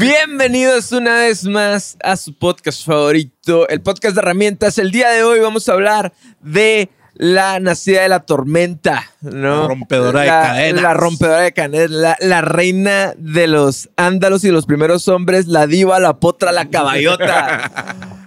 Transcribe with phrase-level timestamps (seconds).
[0.00, 4.78] Bienvenidos una vez más a su podcast favorito, el podcast de herramientas.
[4.78, 9.60] El día de hoy vamos a hablar de la nacida de la tormenta, ¿no?
[9.60, 10.82] La rompedora de cadenas.
[10.82, 15.66] La rompedora de cadenas, la, la reina de los ándalos y los primeros hombres, la
[15.66, 17.70] diva, la potra, la caballota.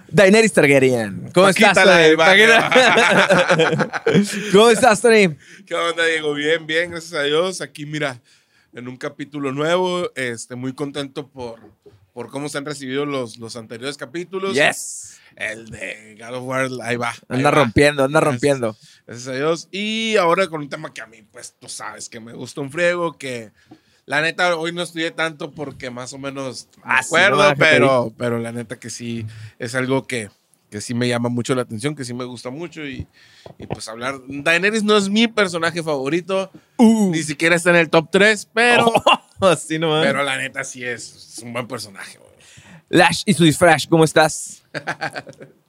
[0.12, 1.32] Daenerys Targaryen.
[1.34, 2.14] ¿Cómo estás, Tony?
[4.52, 5.36] ¿Cómo estás, Tony?
[5.66, 6.34] ¿Qué onda, Diego?
[6.34, 7.60] Bien, bien, gracias a Dios.
[7.60, 8.20] Aquí, mira,
[8.74, 11.60] en un capítulo nuevo, este, muy contento por,
[12.12, 14.54] por cómo se han recibido los, los anteriores capítulos.
[14.54, 15.18] Yes.
[15.36, 17.10] El de God of War, ahí va.
[17.10, 17.56] ahí Anda va.
[17.56, 18.34] rompiendo, anda Gracias.
[18.40, 18.76] rompiendo.
[19.06, 19.68] Gracias a Dios.
[19.72, 22.70] Y ahora con un tema que a mí, pues, tú sabes que me gusta un
[22.70, 23.50] friego, que
[24.06, 27.56] la neta hoy no estudié tanto porque más o menos me Ah, sí, acuerdo, no,
[27.56, 29.26] pero, pero la neta que sí
[29.58, 30.30] es algo que,
[30.74, 33.06] que sí me llama mucho la atención, que sí me gusta mucho y,
[33.58, 34.16] y pues hablar.
[34.26, 38.92] Daenerys no es mi personaje favorito, ni siquiera está en el top 3, pero,
[39.40, 40.04] Así nomás.
[40.04, 42.18] pero la neta sí es, es un buen personaje.
[42.18, 42.32] güey.
[42.88, 44.64] Lash y su disfraz, ¿cómo estás?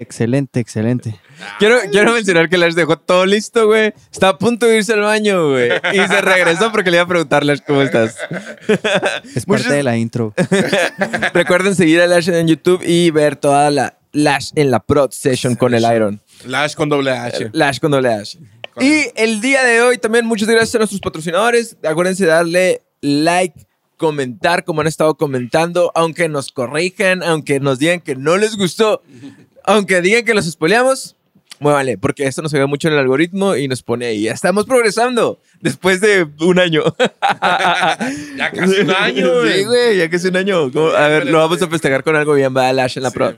[0.00, 1.16] Excelente, excelente.
[1.60, 3.92] Quiero, quiero mencionar que Lash dejó todo listo, güey.
[4.12, 5.70] Está a punto de irse al baño, güey.
[5.92, 8.16] Y se regresó porque le iba a preguntar, Lash, ¿cómo estás?
[9.36, 10.34] Es Muchas- parte de la intro.
[11.34, 15.54] Recuerden seguir a Lash en YouTube y ver toda la Lash en la Prod Session
[15.54, 16.20] con el Iron.
[16.44, 17.50] Lash con doble H.
[17.52, 18.38] Lash con doble H.
[18.80, 21.76] Y el día de hoy también muchas gracias a nuestros patrocinadores.
[21.84, 23.54] Acuérdense de darle like,
[23.96, 29.02] comentar como han estado comentando, aunque nos corrijan, aunque nos digan que no les gustó,
[29.68, 31.14] aunque digan que los spoileamos.
[31.60, 34.22] Muévanle, porque esto nos ayuda mucho en el algoritmo y nos pone ahí.
[34.22, 36.82] Ya estamos progresando después de un año.
[38.36, 39.58] Ya casi un año, güey.
[39.58, 40.70] Sí, güey, ya casi un año.
[40.70, 40.90] ¿Cómo?
[40.90, 43.36] A ver, lo vamos a festejar con algo bien, va Lash en la Sí, pro.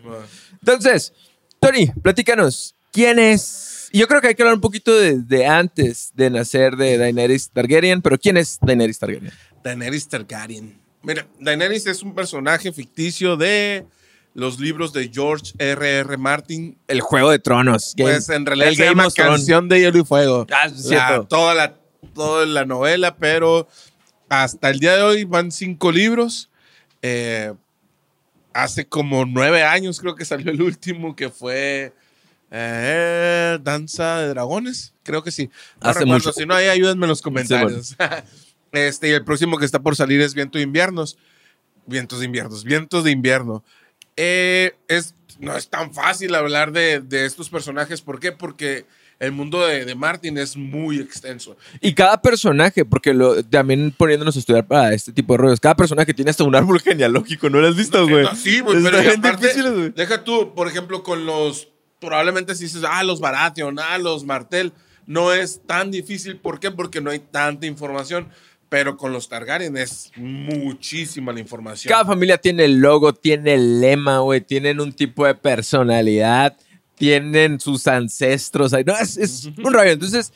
[0.60, 1.14] Entonces,
[1.58, 3.88] Tony, platícanos, ¿quién es?
[3.92, 8.02] Yo creo que hay que hablar un poquito de, antes de nacer de Daenerys Targaryen,
[8.02, 9.32] pero ¿quién es Daenerys Targaryen?
[9.64, 10.78] Daenerys Targaryen.
[11.02, 13.86] Mira, Daenerys es un personaje ficticio de
[14.34, 15.98] los libros de George R.
[16.00, 16.16] R.
[16.16, 16.78] Martin.
[16.88, 17.94] El Juego de Tronos.
[17.96, 19.08] Game- Pues en realidad el se llama.
[19.14, 20.46] Canción de Hielo y Fuego.
[20.52, 21.74] Ah, La- toda, la,
[22.14, 23.68] toda la novela, pero
[24.28, 26.50] hasta el día de hoy van cinco libros.
[27.02, 27.52] Eh,
[28.52, 31.92] hace como nueve años creo que salió el último, que fue
[32.50, 34.94] eh, Danza de Dragones.
[35.02, 35.46] Creo que sí.
[35.82, 36.12] No Hace recuerdo.
[36.14, 36.32] mucho.
[36.32, 37.96] Si no, ahí ayúdenme en los comentarios.
[38.72, 41.18] este, y el próximo que está por salir es Viento de Inviernos.
[41.86, 43.64] Vientos de inviernos, vientos de invierno.
[44.22, 48.02] Eh, es, no es tan fácil hablar de, de estos personajes.
[48.02, 48.32] ¿Por qué?
[48.32, 48.84] Porque
[49.18, 51.56] el mundo de, de Martin es muy extenso.
[51.80, 55.74] Y cada personaje, porque lo, también poniéndonos a estudiar para este tipo de rollos, cada
[55.74, 58.24] personaje tiene hasta un árbol genealógico, ¿no lo has visto, güey?
[58.24, 59.90] No, sí, güey, pero aparte, difícil, güey.
[59.90, 64.74] deja tú, por ejemplo, con los, probablemente si dices, ah, los Baratheon, ah, los Martel,
[65.06, 66.36] no es tan difícil.
[66.36, 66.70] ¿Por qué?
[66.70, 68.28] Porque no hay tanta información.
[68.70, 71.90] Pero con los Targaryen es muchísima la información.
[71.90, 76.56] Cada familia tiene el logo, tiene el lema, güey, tienen un tipo de personalidad,
[76.94, 78.72] tienen sus ancestros.
[78.72, 78.84] ahí.
[78.84, 79.90] No, es, es un rollo.
[79.90, 80.32] Entonces,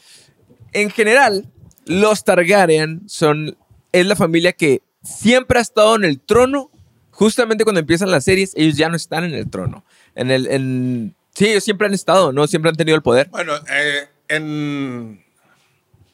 [0.73, 1.47] en general,
[1.87, 3.57] los Targaryen son,
[3.93, 6.71] es la familia que siempre ha estado en el trono.
[7.13, 9.85] Justamente cuando empiezan las series, ellos ya no están en el trono.
[10.17, 12.49] En el, en, sí, ellos siempre han estado, ¿no?
[12.49, 13.29] Siempre han tenido el poder.
[13.31, 15.24] Bueno, eh, en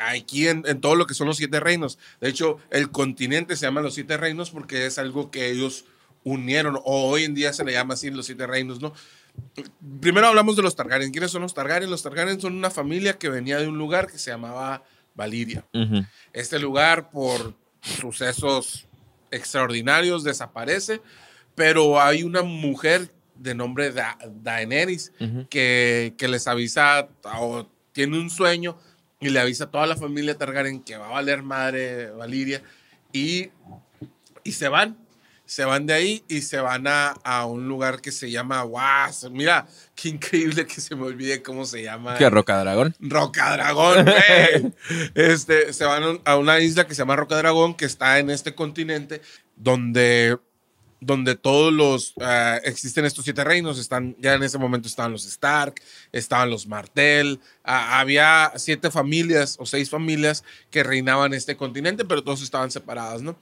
[0.01, 1.99] aquí en, en todo lo que son los siete reinos.
[2.21, 5.85] De hecho, el continente se llama los siete reinos porque es algo que ellos
[6.25, 8.93] unieron, o hoy en día se le llama así los siete reinos, ¿no?
[10.01, 11.13] Primero hablamos de los Targaryen.
[11.13, 11.91] ¿Quiénes son los Targaryen?
[11.91, 14.83] Los Targaryen son una familia que venía de un lugar que se llamaba
[15.15, 15.65] Valiria.
[16.33, 17.55] Este lugar, por
[18.01, 18.87] sucesos
[19.31, 21.01] extraordinarios, desaparece,
[21.55, 25.13] pero hay una mujer de nombre Da- Daenerys
[25.49, 28.77] que, que les avisa o tiene un sueño
[29.21, 32.63] y le avisa a toda la familia Targaryen que va a valer madre Valiria
[33.13, 33.51] y,
[34.43, 34.97] y se van.
[35.45, 39.29] Se van de ahí y se van a, a un lugar que se llama Was.
[39.33, 39.67] Mira,
[39.97, 42.17] qué increíble que se me olvide cómo se llama.
[42.17, 42.95] ¿Qué Roca Dragón?
[43.01, 44.73] Roca Dragón, güey.
[45.15, 48.55] este, se van a una isla que se llama Roca Dragón, que está en este
[48.55, 49.23] continente,
[49.57, 50.39] donde,
[51.01, 55.25] donde todos los, ah, existen estos siete reinos, están, ya en ese momento estaban los
[55.25, 55.81] Stark,
[56.13, 62.23] estaban los Martel, ah, había siete familias o seis familias que reinaban este continente, pero
[62.23, 63.37] todos estaban separadas, ¿no?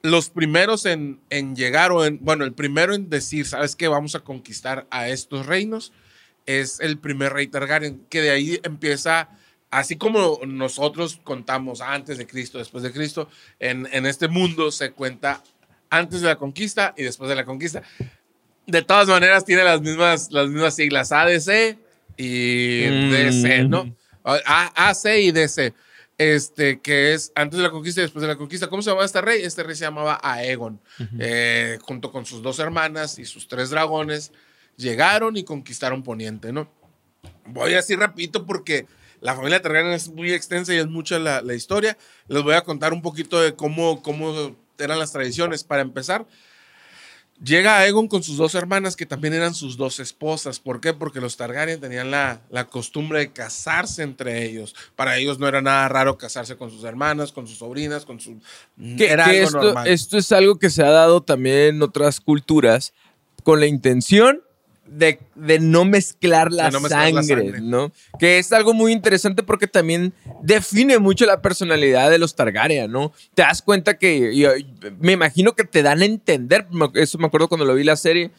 [0.00, 3.88] Los primeros en, en llegar, o en, bueno, el primero en decir, ¿sabes qué?
[3.88, 5.92] Vamos a conquistar a estos reinos,
[6.46, 9.28] es el primer rey Targaryen, que de ahí empieza,
[9.70, 13.28] así como nosotros contamos antes de Cristo, después de Cristo,
[13.58, 15.42] en, en este mundo se cuenta
[15.90, 17.82] antes de la conquista y después de la conquista.
[18.66, 21.78] De todas maneras, tiene las mismas, las mismas siglas, ADC
[22.16, 23.10] y Mm.
[23.10, 23.94] DC, ¿no?
[24.24, 25.72] A- AC y DC.
[26.20, 28.66] este, que es antes de la conquista y después de la conquista.
[28.66, 29.40] ¿Cómo se llamaba este rey?
[29.44, 30.80] Este rey se llamaba Aegon,
[31.20, 34.32] eh, junto con sus dos hermanas y sus tres dragones,
[34.76, 36.68] llegaron y conquistaron Poniente, ¿no?
[37.46, 38.86] Voy así rapidito porque
[39.20, 41.96] la familia Targaryen es muy extensa y es mucha la, la historia.
[42.26, 45.64] Les voy a contar un poquito de cómo, cómo eran las tradiciones.
[45.64, 46.26] Para empezar,
[47.44, 50.58] Llega Aegon con sus dos hermanas, que también eran sus dos esposas.
[50.58, 50.92] ¿Por qué?
[50.92, 54.74] Porque los Targaryen tenían la, la, costumbre de casarse entre ellos.
[54.96, 58.38] Para ellos no era nada raro casarse con sus hermanas, con sus sobrinas, con sus...
[58.98, 59.86] Era algo esto, normal.
[59.86, 62.92] esto es algo que se ha dado también en otras culturas
[63.44, 64.42] con la intención
[64.90, 67.60] de, de no mezclar la, De no mezclar la sangre.
[67.60, 67.92] ¿no?
[68.18, 70.12] Que es algo muy interesante porque también
[70.42, 73.12] define mucho la personalidad de los Targaryen, ¿no?
[73.34, 74.66] Te das cuenta que, y- y
[75.00, 78.30] me imagino que te dan a entender, eso me acuerdo cuando lo vi la serie,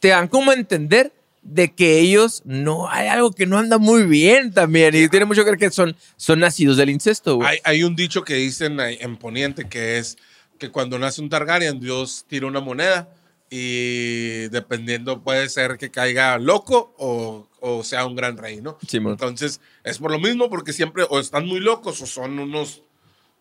[0.00, 1.12] te dan como a entender
[1.42, 5.44] de que ellos no, hay algo que no anda muy bien también y tiene mucho
[5.44, 7.48] que ver que son, son nacidos del incesto, güey.
[7.48, 10.16] Hay, hay un dicho que dicen en Poniente que es
[10.58, 13.08] que cuando nace un Targaryen, Dios tira una moneda
[13.54, 18.78] y dependiendo puede ser que caiga loco o, o sea un gran rey, ¿no?
[18.88, 19.12] Simón.
[19.12, 22.82] Entonces es por lo mismo porque siempre o están muy locos o son unos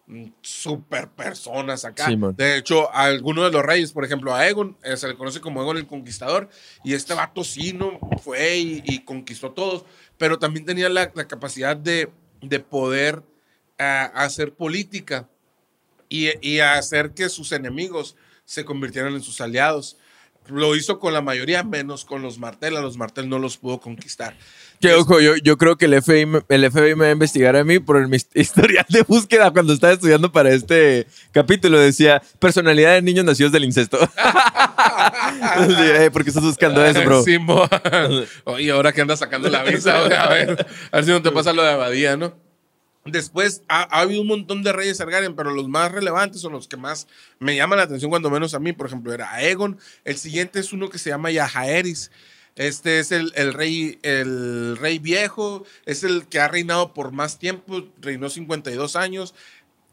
[0.07, 2.07] mm, super personas acá.
[2.07, 2.35] Simón.
[2.35, 5.39] de hecho, a alguno de los reyes, por ejemplo, a Egon, eh, se le conoce
[5.39, 6.49] como Egon el Conquistador,
[6.83, 9.85] y este vato sí no fue y, y conquistó todos,
[10.17, 12.11] pero también tenía la, la capacidad de,
[12.41, 13.23] de poder
[13.79, 15.29] ah, hacer política
[16.09, 18.17] y, y hacer que sus enemigos
[18.51, 19.95] se convirtieran en sus aliados.
[20.47, 22.75] Lo hizo con la mayoría, menos con los Martel.
[22.75, 24.35] A los Martel no los pudo conquistar.
[24.81, 27.55] Que ojo, yo, yo creo que el FBI, me- el FBI me va a investigar
[27.55, 31.79] a mí por el historial de búsqueda cuando estaba estudiando para este capítulo.
[31.79, 33.99] Decía personalidad de niños nacidos del incesto.
[35.67, 37.23] Sí, ¿Por qué estás buscando eso, bro?
[37.25, 37.67] Simón.
[38.43, 41.53] Oye, ahora que andas sacando la visa, a ver, a ver si no te pasa
[41.53, 42.33] lo de Abadía, ¿no?
[43.05, 46.67] Después ha, ha habido un montón de reyes Targaryen, pero los más relevantes son los
[46.67, 47.07] que más
[47.39, 48.73] me llaman la atención, cuando menos a mí.
[48.73, 49.79] Por ejemplo, era Aegon.
[50.03, 52.11] El siguiente es uno que se llama Yajaeris.
[52.55, 57.39] Este es el, el rey, el rey viejo, es el que ha reinado por más
[57.39, 59.33] tiempo, reinó 52 años,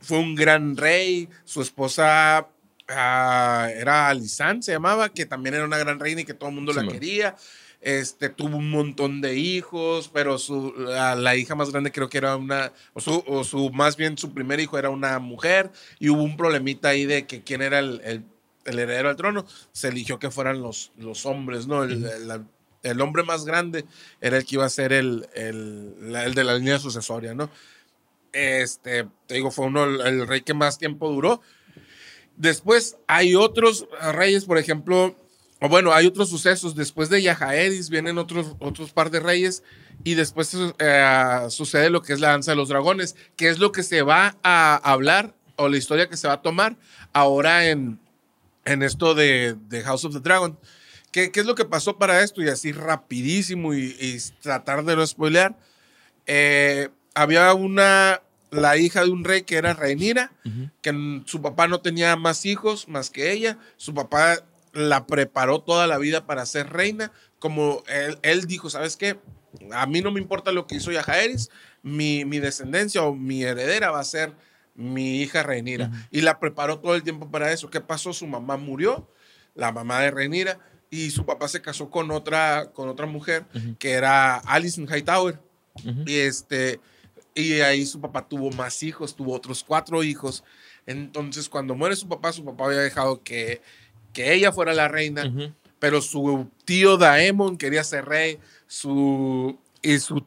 [0.00, 2.48] fue un gran rey, su esposa
[2.88, 6.54] ah, era Alisán, se llamaba, que también era una gran reina y que todo el
[6.54, 6.92] mundo Sí, la man.
[6.94, 7.36] quería.
[7.80, 12.18] Este, tuvo un montón de hijos, pero su, la, la hija más grande creo que
[12.18, 15.70] era una, o su, o su, más bien su primer hijo era una mujer,
[16.00, 18.24] y hubo un problemita ahí de que quién era el, el-
[18.64, 19.46] el heredero al trono.
[19.72, 21.84] Se eligió que fueran los, los hombres, ¿no?
[21.84, 22.44] El, el-
[22.82, 23.84] el hombre más grande
[24.20, 27.48] era el que iba a ser el, el, la- el de la línea sucesoria, ¿no?
[28.32, 31.40] Este, te digo, fue uno, el rey que más tiempo duró.
[32.38, 35.16] Después hay otros reyes, por ejemplo,
[35.60, 36.76] o bueno, hay otros sucesos.
[36.76, 39.64] Después de Yajaeris vienen otros, otros par de reyes
[40.04, 43.72] y después eh, sucede lo que es la danza de los dragones, que es lo
[43.72, 46.76] que se va a hablar o la historia que se va a tomar
[47.12, 47.98] ahora en,
[48.64, 50.56] en esto de, de House of the Dragon.
[51.10, 52.40] ¿Qué, ¿Qué es lo que pasó para esto?
[52.40, 55.56] Y así rapidísimo y, tratar de no spoilear.
[56.26, 60.32] Eh, había una, la hija de un rey que era Rhaenyra,
[60.82, 63.58] que su papá no tenía más hijos más que ella.
[63.76, 67.12] Su papá la preparó toda la vida para ser reina.
[67.38, 69.18] Como él, él dijo, ¿sabes qué?
[69.72, 71.50] A mí no me importa lo que hizo Yajaeris,
[71.82, 74.34] mi, mi descendencia o mi heredera va a ser
[74.74, 75.90] mi hija Rhaenyra.
[76.10, 77.68] Y la preparó todo el tiempo para eso.
[77.68, 78.12] ¿Qué pasó?
[78.12, 79.10] Su mamá murió,
[79.54, 80.58] la mamá de Rhaenyra,
[80.90, 83.44] y su papá se casó con otra, con otra mujer
[83.78, 85.40] que era Alison Hightower.
[86.06, 86.80] Y este,
[87.38, 90.42] y ahí su papá tuvo más hijos, tuvo otros cuatro hijos.
[90.86, 93.62] Entonces, cuando muere su papá, su papá había dejado que,
[94.12, 95.32] que ella fuera la reina,
[95.78, 100.26] pero su tío Daemon quería ser rey, su, y su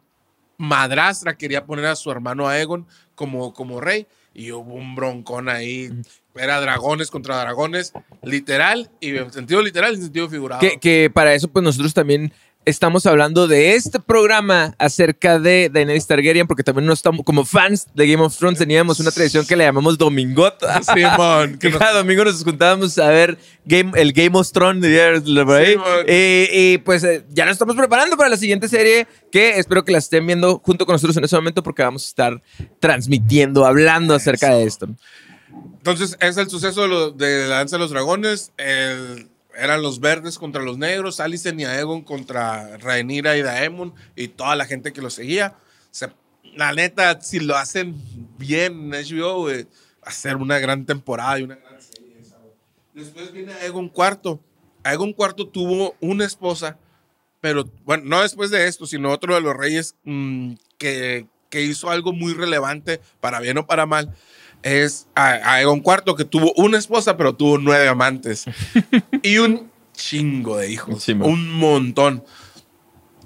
[0.57, 5.89] madrastra quería poner a su hermano Aegon como, como rey, y hubo un broncón ahí.
[6.33, 7.91] Era dragones contra dragones,
[8.23, 10.61] literal, y en sentido literal y en sentido figurado.
[10.61, 12.31] Que, que para eso, pues nosotros también
[12.63, 17.87] estamos hablando de este programa acerca de Daenerys Targaryen, porque también no estamos, como fans
[17.95, 20.81] de Game of Thrones, teníamos una tradición que le llamamos Domingota.
[20.83, 24.85] Simón, que que cada domingo nos juntábamos a ver game, el Game of Thrones,
[26.07, 29.97] y, pues eh, ya nos estamos preparando para la siguiente serie, que espero que la
[29.97, 32.41] estén viendo junto con nosotros en ese momento, porque vamos a estar
[32.79, 34.87] transmitiendo, hablando acerca de esto.
[35.77, 38.51] Entonces, es el suceso de, lo- de la danza de los dragones.
[38.57, 44.29] el- eran los verdes contra los negros, Alicent y Aegon contra Rhaenyra y Daemon y
[44.29, 45.55] toda la gente que lo seguía.
[45.91, 46.11] Se-
[46.55, 47.95] la neta, si lo hacen
[48.37, 49.47] bien en HBO,
[50.09, 52.17] ser una gran temporada y una gran serie.
[52.93, 54.39] Después viene Aegon IV.
[54.83, 56.77] Aegon IV tuvo una esposa,
[57.39, 61.89] pero bueno, no después de esto, sino otro de los reyes mm, que que hizo
[61.89, 64.15] algo muy relevante, para bien o para mal,
[64.63, 68.45] es a, Aegon IV, que tuvo una esposa, pero tuvo nueve amantes.
[69.23, 71.07] y un chingo de hijos.
[71.09, 72.23] un montón.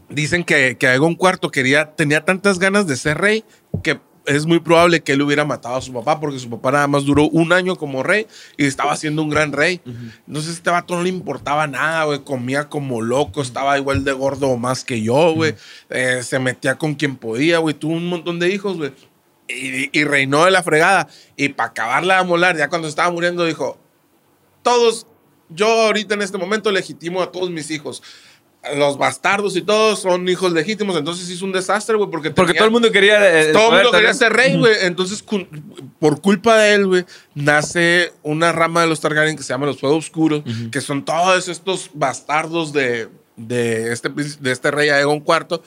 [0.10, 3.44] Dicen que, que Aegon IV quería, tenía tantas ganas de ser rey
[3.84, 6.88] que es muy probable que él hubiera matado a su papá porque su papá nada
[6.88, 8.28] más duró un año como rey
[8.58, 9.82] y estaba siendo un gran rey.
[10.28, 12.20] Entonces este vato no le importaba nada, güey.
[12.24, 15.56] Comía como loco, estaba igual de gordo o más que yo, güey.
[15.90, 17.76] Eh, se metía con quien podía, güey.
[17.76, 18.92] Tuvo un montón de hijos, güey.
[19.48, 21.08] Y, reinó de la fregada.
[21.36, 23.78] Y para acabarla de molar, ya cuando estaba muriendo, dijo,
[24.64, 25.08] todos,
[25.50, 28.02] yo ahorita en este momento legitimo a todos mis hijos
[28.76, 32.66] los bastardos y todos son hijos legítimos, entonces hizo un desastre, güey, porque, porque todo
[32.66, 34.74] el mundo quería eh, todo el mundo quería ser rey, güey.
[34.82, 35.24] Entonces,
[36.00, 39.80] por culpa de él, güey, nace una rama de los Targaryen que se llama los
[39.80, 45.62] Fuegos Oscuros, que son todos estos bastardos de, de, este, de este rey Aegon IV.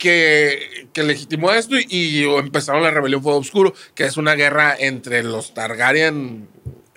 [0.00, 5.22] Que, que legitimó esto y, empezaron la rebelión Fuego Oscuro, que es una guerra entre
[5.22, 6.48] los Targaryen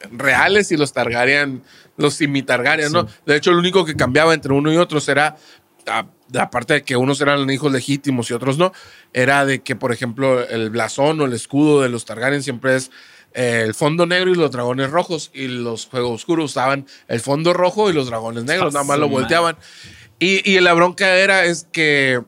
[0.09, 1.63] reales y los Targaryen
[1.97, 3.05] los simitargarios, ¿no?
[3.25, 5.35] De hecho, lo único que cambiaba entre uno y otro era,
[6.39, 8.71] aparte de que unos eran hijos legítimos y otros no,
[9.11, 12.89] era de que, por ejemplo, el blasón o el escudo de los Targaryen siempre es
[13.33, 17.53] eh, el fondo negro y los dragones rojos, y los Juegos Oscuros usaban el fondo
[17.53, 19.57] rojo y los dragones negros, nada más lo volteaban.
[20.19, 22.21] Y, y, la bronca era es que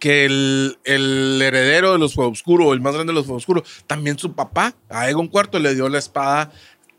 [0.00, 3.62] que el, el, heredero de los Fuego Oscuro, el más grande de los Fuego Oscuro,
[3.86, 6.50] también su papá, Aegon IV, le dio la espada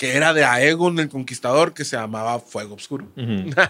[0.02, 3.08] que era de Aegon el Conquistador, que se llamaba Fuego Oscuro.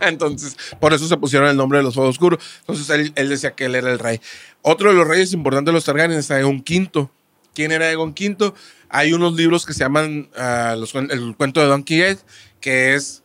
[0.02, 2.40] Entonces, por eso se pusieron el nombre de los Fuegos Oscuros.
[2.62, 4.22] Entonces, él, decía que él era el rey.
[4.62, 7.10] Otro de los reyes importantes de los Targaryen es Aegon V.
[7.54, 8.54] ¿Quién era Aegon V?
[8.88, 10.78] Hay unos libros que se llaman ah,
[11.10, 12.22] El cuento de Don Quixote,
[12.62, 13.24] que es...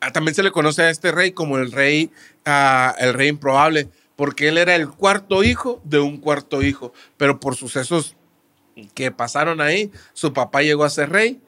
[0.00, 2.12] Ah, también se le conoce a este rey como el rey,
[2.44, 7.40] ah, el rey improbable, porque él era el cuarto hijo de un cuarto hijo, pero
[7.40, 8.16] por sucesos
[8.94, 11.40] que pasaron ahí, su papá llegó a ser rey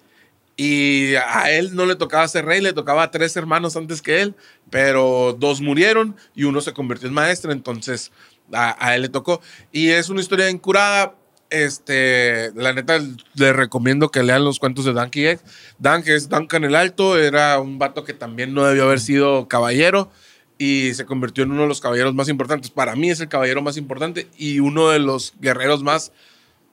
[0.57, 4.23] y a él no le tocaba ser rey, le tocaba a tres hermanos antes que
[4.23, 4.35] él,
[4.71, 8.11] pero dos murieron y uno se convirtió en maestro, entonces
[8.53, 9.41] a, él le tocó.
[9.71, 11.15] Y es una historia incurada.
[11.49, 12.99] Este, la neta,
[13.35, 15.41] le recomiendo que lean los cuentos de Danky Egg.
[15.79, 20.11] Dan, es Duncan el Alto, era un vato que también no debió haber sido caballero
[20.59, 22.71] y se convirtió en uno de los caballeros más importantes.
[22.71, 26.13] Para mí es el caballero más importante y uno de los guerreros más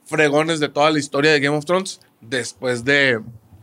[0.06, 3.20] fregones de toda la historia de Game of Thrones después de,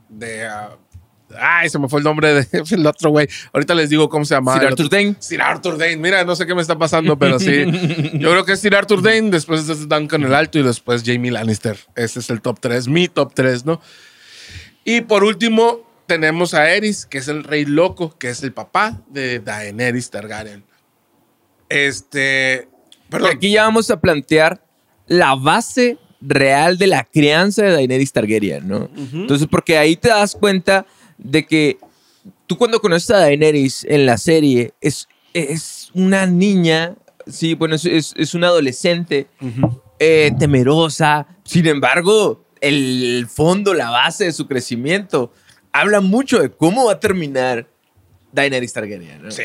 [0.08, 0.46] de.
[0.46, 3.28] Uh, ay, se me fue el nombre del otro güey.
[3.52, 4.58] Ahorita les digo cómo se llama.
[4.58, 5.14] Sir Arthur Dane.
[5.18, 5.96] Sir Arthur Dane.
[5.96, 7.64] Mira, no sé qué me está pasando, pero sí.
[8.14, 11.30] Yo creo que es Sir Arthur Dane, después es Duncan el Alto y después Jamie
[11.30, 11.78] Lannister.
[11.94, 13.80] Ese es el top 3, mi top 3, ¿no?
[14.84, 19.00] Y por último, tenemos a Eris, que es el rey loco, que es el papá
[19.06, 20.64] de Daenerys Targaryen.
[21.68, 22.66] Este.
[23.08, 23.30] Perdón.
[23.30, 24.60] Aquí ya vamos a plantear
[25.06, 28.90] la base real de la crianza de Daenerys Targaryen, ¿no?
[28.96, 30.84] Entonces, porque ahí te das cuenta
[31.16, 31.78] de que
[32.48, 36.96] tú cuando conoces a Daenerys en la serie, es, es una niña,
[37.28, 39.28] sí, bueno, es, es, una adolescente
[40.00, 45.32] eh, temerosa, sin embargo, el fondo, la base de su crecimiento,
[45.72, 47.66] habla mucho de cómo va a terminar
[48.32, 49.22] Daenerys Targaryen.
[49.22, 49.30] ¿no?
[49.30, 49.42] Sí,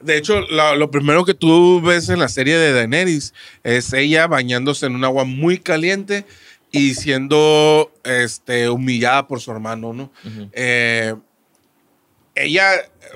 [0.00, 4.86] de hecho, lo, primero que tú ves en la serie de Daenerys es ella bañándose
[4.86, 6.24] en un agua muy caliente
[6.70, 10.12] y siendo este, humillada por su hermano, ¿no?
[10.52, 11.14] Eh,
[12.34, 12.68] ella,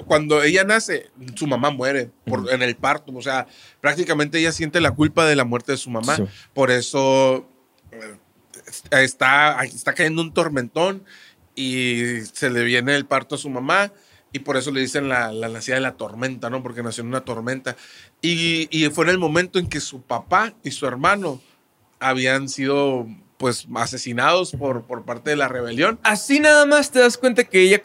[0.07, 3.47] cuando ella nace, su mamá muere por, en el parto, o sea,
[3.81, 6.17] prácticamente ella siente la culpa de la muerte de su mamá,
[6.55, 7.47] por eso
[7.93, 8.17] eh,
[9.03, 11.05] está, está cayendo un tormentón
[11.61, 13.93] y se le viene el parto a su mamá
[14.33, 16.62] y por eso le dicen la, la nacida de la tormenta, ¿no?
[16.62, 17.76] Porque nació en una tormenta.
[18.23, 21.40] Y, y, fue en el momento en que su papá y su hermano
[21.99, 25.99] habían sido, pues, asesinados por, por parte de la rebelión.
[26.02, 27.83] Así nada más te das cuenta que ella,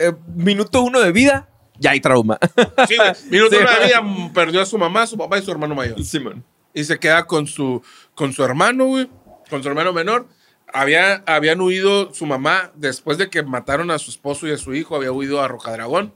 [0.00, 1.48] eh, minuto uno de vida,
[1.78, 2.38] ya hay trauma.
[2.88, 2.96] Sí,
[3.30, 6.02] minuto uno de vida, perdió a su mamá, su papá y su hermano mayor.
[6.02, 6.42] Simón.
[6.74, 7.80] y se queda con su,
[8.14, 9.08] con su hermano, güey,
[9.48, 10.26] con su hermano menor
[10.72, 14.74] había, habían huido su mamá después de que mataron a su esposo y a su
[14.74, 16.12] hijo, había huido a Rojadragón.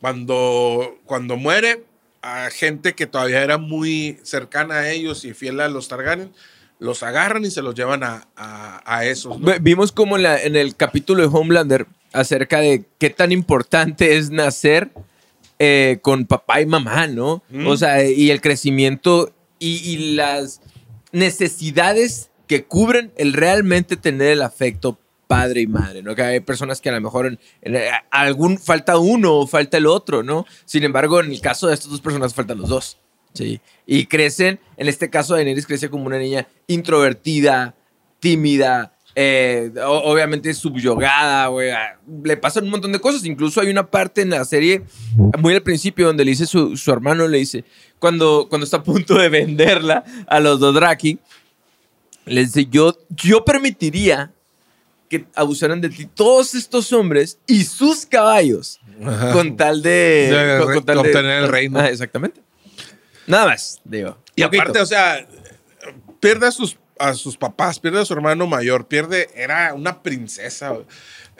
[0.00, 1.84] Cuando, cuando muere,
[2.22, 6.32] a gente que todavía era muy cercana a ellos y fiel a los Targaryen,
[6.78, 9.36] los agarran y se los llevan a, a, esos.
[9.60, 14.90] Vimos como en, en, el capítulo de Homelander acerca de qué tan importante es nacer
[15.58, 17.42] eh, con papá y mamá, ¿no?
[17.66, 20.60] O sea, y el crecimiento y, y las
[21.10, 26.14] necesidades que cubren el realmente tener el afecto padre y madre, ¿no?
[26.16, 30.22] Que hay personas que a lo mejor eh, algún falta uno o falta el otro,
[30.22, 30.46] ¿no?
[30.64, 32.98] Sin embargo, en el caso de estas dos personas faltan los dos.
[33.34, 33.60] Sí.
[33.86, 37.76] Y crecen, en este caso Daenerys crece como una niña introvertida,
[38.18, 43.24] tímida, eh, obviamente subyugada, ah, Le pasan un montón de cosas.
[43.24, 44.82] Incluso hay una parte en la serie,
[45.38, 47.64] muy al principio, donde le dice su, su hermano, le dice,
[47.98, 51.18] cuando, cuando está a punto de venderla a los Dothraki,
[52.28, 54.32] le dice, yo, yo permitiría
[55.08, 58.78] que abusaran de ti todos estos hombres y sus caballos
[59.32, 59.90] con tal de,
[60.30, 61.78] De con- re- con tal de- obtener el reino.
[61.80, 62.40] Ah, exactamente.
[63.26, 64.18] Nada más, digo.
[64.36, 64.62] Y Poquito.
[64.62, 65.26] aparte, o sea,
[66.20, 70.76] pierde a sus, a sus papás, pierde a su hermano mayor, pierde, era una princesa.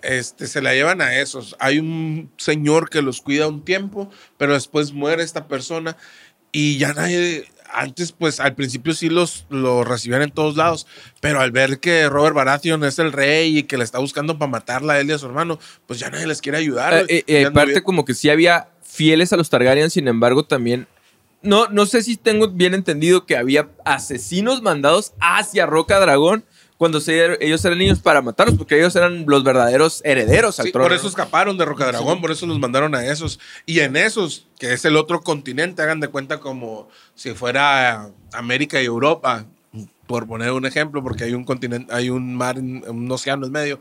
[0.03, 1.57] Este, se la llevan a esos.
[1.59, 5.97] Hay un señor que los cuida un tiempo, pero después muere esta persona
[6.53, 10.87] y ya nadie, antes pues al principio sí los, los recibían en todos lados,
[11.21, 14.51] pero al ver que Robert Baratheon es el rey y que le está buscando para
[14.51, 16.95] matarla a él y a su hermano, pues ya nadie les quiere ayudar.
[16.95, 20.87] Eh, eh, eh, aparte, como que sí había fieles a los Targaryen, sin embargo, también.
[21.41, 26.45] No, no sé si tengo bien entendido que había asesinos mandados hacia Roca Dragón
[26.79, 30.73] cuando se- ellos eran niños para matarlos, porque ellos eran los verdaderos herederos al Sí,
[30.73, 30.87] trono.
[30.89, 33.39] por eso escaparon de Rocadragón, por eso los mandaron a esos.
[33.67, 38.81] Y en esos, que es el otro continente, hagan de cuenta como si fuera América
[38.81, 39.45] y Europa,
[40.07, 43.81] por poner un ejemplo, porque hay un continente, hay un mar, un océano en medio.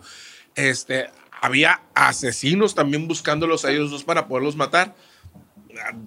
[0.55, 4.93] Este, había asesinos también buscándolos a ellos dos para poderlos matar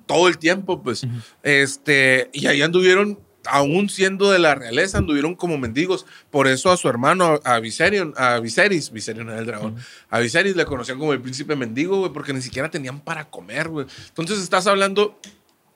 [0.06, 1.06] todo el tiempo, pues.
[1.42, 6.06] Este, y ahí anduvieron, aún siendo de la realeza, anduvieron como mendigos.
[6.30, 9.76] Por eso a su hermano, a Viserion, a Viserys, Viserion era el dragón,
[10.08, 13.68] a Viserys le conocían como el príncipe mendigo, güey, porque ni siquiera tenían para comer,
[13.68, 13.86] güey.
[14.08, 15.18] Entonces estás hablando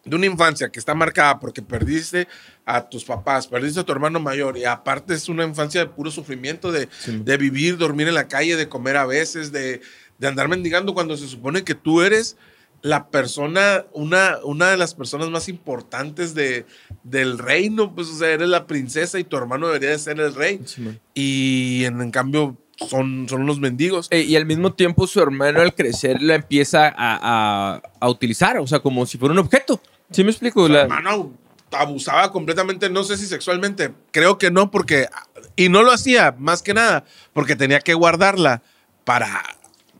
[0.05, 2.29] de una infancia que está marcada porque perdiste
[2.67, 6.11] a tus papás, perdiste a tu hermano mayor y aparte es una infancia de puro
[6.11, 9.81] sufrimiento, de, de vivir, dormir en la calle, de comer a veces, de,
[10.19, 12.37] de andar mendigando cuando se supone que tú eres
[12.85, 16.67] la persona, una, una de las personas más importantes de,
[17.03, 20.35] del reino, pues o sea, eres la princesa y tu hermano debería de ser el
[20.35, 20.61] rey.
[20.67, 24.09] Sí, y en, en cambio son, son unos mendigos.
[24.11, 28.59] Eh, y al mismo tiempo su hermano al crecer la empieza a, a- a utilizar,
[28.59, 29.81] o sea, como si fuera un objeto.
[30.11, 30.67] ¿Sí me explico?
[30.67, 31.33] Su La- hermano
[31.73, 35.09] abusaba completamente, no sé si sexualmente, creo que no, porque,
[35.57, 38.61] y no lo hacía más que nada, porque tenía que guardarla
[39.05, 39.43] para,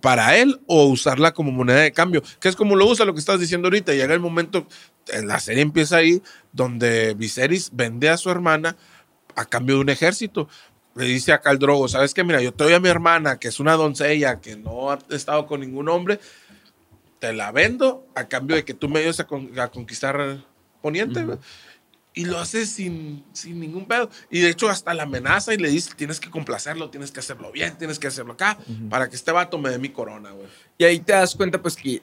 [0.05, 3.21] para él o usarla como moneda de cambio, que es como lo usa lo que
[3.21, 4.67] estás diciendo ahorita, llega el momento,
[5.09, 8.77] en la serie empieza ahí, donde Viserys vende a su hermana
[9.35, 10.47] a cambio de un ejército.
[10.95, 12.23] Le dice a Caldrogo, ¿sabes qué?
[12.23, 15.47] Mira, yo te doy a mi hermana, que es una doncella, que no ha estado
[15.47, 16.21] con ningún hombre,
[17.19, 20.45] te la vendo a cambio de que tú me ayudes a, con- a conquistar
[20.83, 21.21] Poniente.
[22.17, 24.09] Y lo hace sin, sin ningún pedo.
[24.31, 27.51] Y de hecho hasta la amenaza y le dice, tienes que complacerlo, tienes que hacerlo
[27.51, 28.57] bien, tienes que hacerlo acá,
[28.89, 30.47] para que este vato me dé mi corona, güey.
[30.79, 32.03] Y ahí te das cuenta, pues, que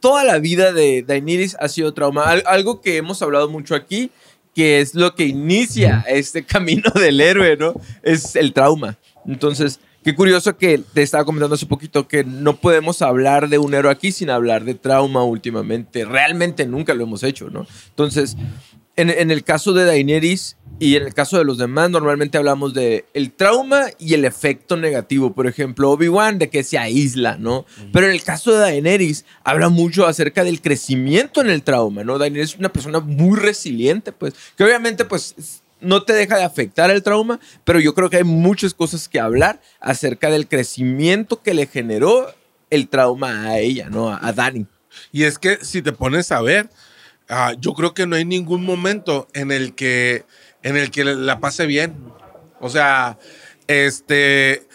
[0.00, 2.24] toda la vida de Daenerys ha sido trauma.
[2.24, 4.10] Al- algo que hemos hablado mucho aquí,
[4.54, 7.74] que es lo que inicia este camino del héroe, ¿no?
[8.02, 8.98] Es el trauma.
[9.26, 13.74] Entonces, qué curioso que te estaba comentando hace poquito que no podemos hablar de un
[13.74, 16.04] héroe aquí sin hablar de trauma últimamente.
[16.04, 17.66] Realmente nunca lo hemos hecho, ¿no?
[17.88, 18.36] Entonces,
[18.96, 22.72] en, en el caso de Daenerys y en el caso de los demás, normalmente hablamos
[22.74, 25.32] de el trauma y el efecto negativo.
[25.34, 27.66] Por ejemplo, Obi-Wan, de que se aísla, ¿no?
[27.92, 32.16] Pero en el caso de Daenerys, habla mucho acerca del crecimiento en el trauma, ¿no?
[32.18, 36.44] Daenerys es una persona muy resiliente, pues, que obviamente, pues, es- no te deja de
[36.44, 41.42] afectar el trauma, pero yo creo que hay muchas cosas que hablar acerca del crecimiento
[41.42, 42.26] que le generó
[42.70, 44.10] el trauma a ella, ¿no?
[44.10, 44.66] A, a Dani.
[45.12, 46.68] Y es que si te pones a ver,
[47.30, 50.26] ah, yo creo que no hay ningún momento en el que,
[50.62, 51.96] en el que la pase bien.
[52.60, 53.18] O sea,
[53.66, 54.66] este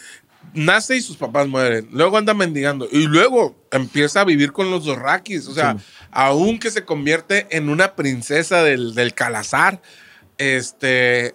[0.56, 1.88] nace y sus papás mueren.
[1.92, 2.88] Luego anda mendigando.
[2.90, 5.46] Y luego empieza a vivir con los dorraquis.
[5.46, 5.76] O sea,
[6.10, 9.80] aún que se convierte en una princesa del, del Calazar,
[10.38, 11.34] este.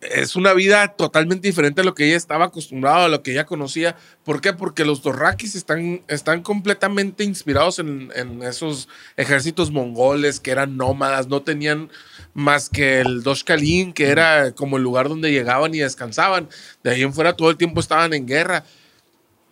[0.00, 3.46] Es una vida totalmente diferente a lo que ella estaba acostumbrada, a lo que ella
[3.46, 3.96] conocía.
[4.24, 4.52] ¿Por qué?
[4.52, 11.26] Porque los Dorrakis están, están completamente inspirados en, en esos ejércitos mongoles que eran nómadas,
[11.26, 11.90] no tenían
[12.32, 16.48] más que el Doshkalin, que era como el lugar donde llegaban y descansaban.
[16.84, 18.64] De ahí en fuera todo el tiempo estaban en guerra.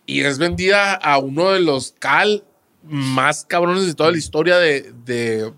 [0.05, 2.45] Y es vendida a uno de los Cal
[2.83, 5.51] más cabrones de toda la historia de, de,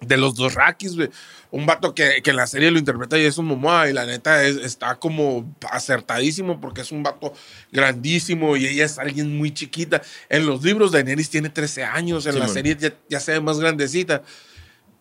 [0.00, 1.10] de los dos Rakis, güey.
[1.56, 4.56] Un vato que, que en la serie lo interpreta Jason Momoa y la neta es-
[4.56, 7.32] está como acertadísimo porque es un vato
[7.72, 10.02] grandísimo y ella es alguien muy chiquita.
[10.28, 12.54] En los libros Daenerys tiene 13 años, en Sí, la man.
[12.54, 14.22] serie ya, ya se ve más grandecita.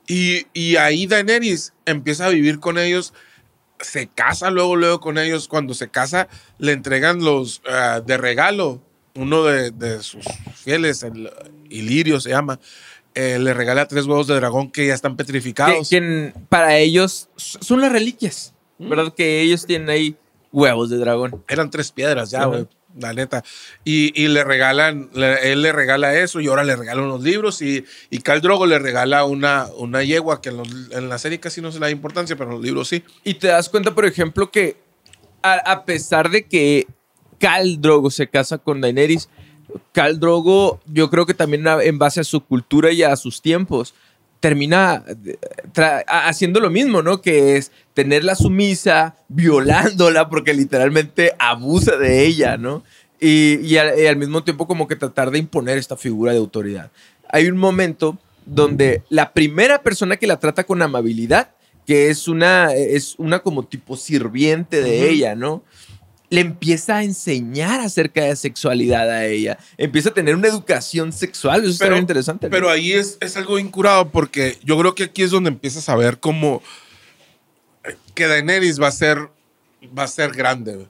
[0.07, 3.13] Y, y ahí Daenerys empieza a vivir con ellos,
[3.79, 5.47] se casa luego, luego con ellos.
[5.47, 6.27] Cuando se casa,
[6.59, 8.81] le entregan los ah, de regalo,
[9.15, 11.29] uno de, de sus fieles, el
[11.69, 12.59] Ilirio se llama,
[13.15, 15.89] eh, le regala tres huevos de dragón que ya están petrificados.
[15.89, 19.13] que para ellos son las reliquias, ¿verdad?
[19.15, 20.15] Que ellos tienen ahí
[20.51, 21.43] huevos de dragón.
[21.47, 22.67] Eran tres piedras ya, güey.
[22.97, 23.43] La neta.
[23.83, 27.61] Y, y le regalan, le- él le regala eso y ahora le regala unos libros
[27.61, 31.41] y, y Khal Drogo le regala una, una yegua que en, los- en la serie
[31.41, 33.03] casi no se le da importancia, pero en los libros sí.
[33.25, 34.77] Y te das cuenta, por ejemplo, que
[35.41, 36.87] a, a pesar de que
[37.37, 39.27] Khal Drogo se casa con Daenerys,
[39.91, 43.93] Khal Drogo, yo creo que también en base a su cultura y a sus tiempos,
[44.39, 45.37] termina eh,
[46.07, 47.21] haciendo lo mismo, ¿no?
[47.21, 52.83] Que es tenerla sumisa, violándola, porque literalmente abusa de ella, ¿no?
[53.19, 56.37] Y, y al, y al mismo tiempo como que tratar de imponer esta figura de
[56.37, 56.91] autoridad.
[57.29, 61.49] Hay un momento donde la primera persona que la trata con amabilidad,
[61.87, 65.63] que es una, es una como tipo sirviente de ella, ¿no?
[66.29, 69.57] Le empieza a enseñar acerca de sexualidad a ella.
[69.77, 71.61] Empieza a tener una educación sexual.
[71.61, 72.47] Eso está Pero- bien interesante.
[72.47, 72.51] ¿no?
[72.51, 75.95] Pero ahí es, es algo incurado porque yo creo que aquí es donde empiezas a
[75.95, 76.61] ver cómo
[77.83, 79.29] eh, que Daenerys va a ser,
[79.97, 80.75] va a ser grande.
[80.75, 80.87] güey.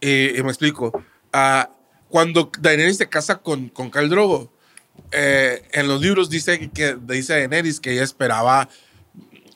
[0.00, 0.92] y, y me explico.
[1.32, 1.70] Ah,
[2.08, 4.52] cuando Daenerys se casa con, con Khal Drogo,
[5.12, 8.68] eh, en los libros dice que dice Daenerys que ella esperaba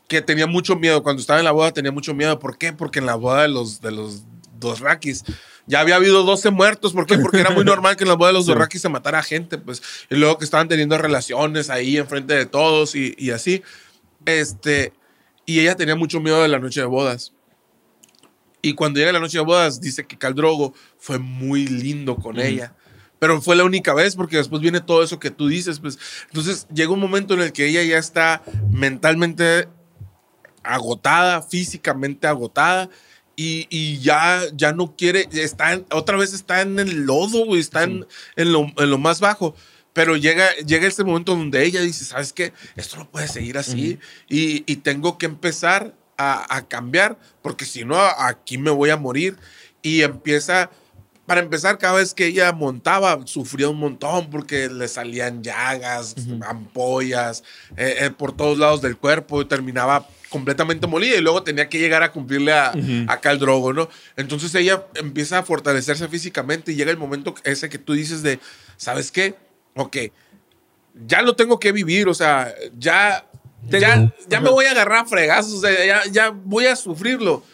[0.06, 2.72] que tenía mucho miedo cuando estaba en la boda tenía mucho miedo ¿por qué?
[2.74, 4.24] porque en la boda de los de los
[4.60, 5.24] dos Rakis
[5.66, 7.18] ya había habido 12 muertos ¿por qué?
[7.18, 8.52] porque era muy normal que en la boda de los Sí.
[8.52, 12.46] dos Rakis se matara gente pues y luego que estaban teniendo relaciones ahí enfrente de
[12.46, 13.62] todos y, y así
[14.26, 14.92] este
[15.46, 17.32] y ella tenía mucho miedo de la noche de bodas
[18.62, 22.38] y cuando llega la noche de bodas, dice que Khal Drogo fue muy lindo con
[22.38, 22.74] ella.
[23.18, 25.80] Pero fue la única vez porque después viene todo eso que tú dices.
[25.80, 25.98] Pues.
[26.26, 29.66] Entonces llega un momento en el que ella ya está mentalmente
[30.62, 32.90] agotada, físicamente agotada.
[33.42, 37.58] Y, y ya, ya no quiere, está en- otra vez está en el lodo, güey,
[37.60, 39.54] está en, en lo, en lo más bajo.
[39.94, 42.52] Pero llega, llega ese momento donde ella dice, ¿sabes qué?
[42.76, 43.98] Esto no puede seguir así.
[44.28, 48.98] y, y tengo que empezar a, a cambiar, porque si no, aquí me voy a
[48.98, 49.38] morir.
[49.82, 50.70] Y empieza,
[51.30, 56.16] para empezar, cada vez que ella montaba, sufría un montón porque le salían llagas,
[56.48, 57.44] ampollas,
[57.76, 61.78] eh, eh, por todos lados del cuerpo y terminaba completamente molida y luego tenía que
[61.78, 62.72] llegar a cumplirle a,
[63.06, 63.88] a Khal Drogo, ¿no?
[64.16, 68.40] Entonces ella empieza a fortalecerse físicamente y llega el momento ese que tú dices de,
[68.76, 69.36] ¿sabes qué?
[69.76, 69.98] Ok,
[71.06, 73.24] ya lo tengo que vivir, o sea, ya,
[73.70, 76.74] Tengo- ya, ya me voy a agarrar a fregazos, o sea, ya, ya voy a
[76.74, 77.44] sufrirlo.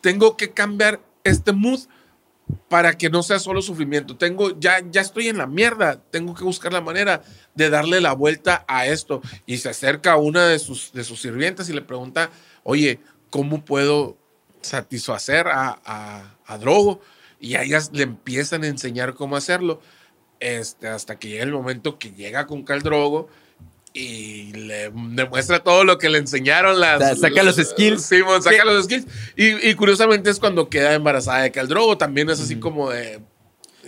[0.00, 1.80] Tengo que cambiar este mood
[2.68, 4.16] para que no sea solo sufrimiento.
[4.16, 6.00] Tengo, ya, ya estoy en la mierda.
[6.10, 7.22] Tengo que buscar la manera
[7.54, 9.20] de darle la vuelta a esto.
[9.46, 12.30] Y se acerca a una de sus, de sus sirvientas y le pregunta,
[12.62, 14.16] oye, ¿cómo puedo
[14.60, 17.00] satisfacer a, a, a Drogo?
[17.40, 19.80] Y a ellas le empiezan a enseñar cómo hacerlo.
[20.38, 23.28] Este, hasta que llega el momento que llega con Cal Drogo
[23.98, 27.00] y le demuestra todo lo que le enseñaron las...
[27.00, 28.02] Sa- saca los skills.
[28.02, 29.06] Simón, saca Que- los skills.
[29.36, 31.96] Y, y curiosamente es cuando queda embarazada de Cal Drogo.
[31.96, 33.20] También es así como de...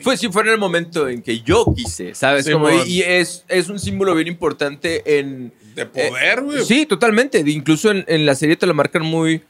[0.03, 2.45] Fue si fue en el momento en que yo quise, ¿sabes?
[2.47, 5.53] Sí, Como- y es, es un símbolo bien importante en...
[5.75, 6.61] De poder, güey.
[6.61, 7.45] Eh, sí, totalmente.
[7.45, 9.43] De- Incluso en, en la serie te lo marcan muy,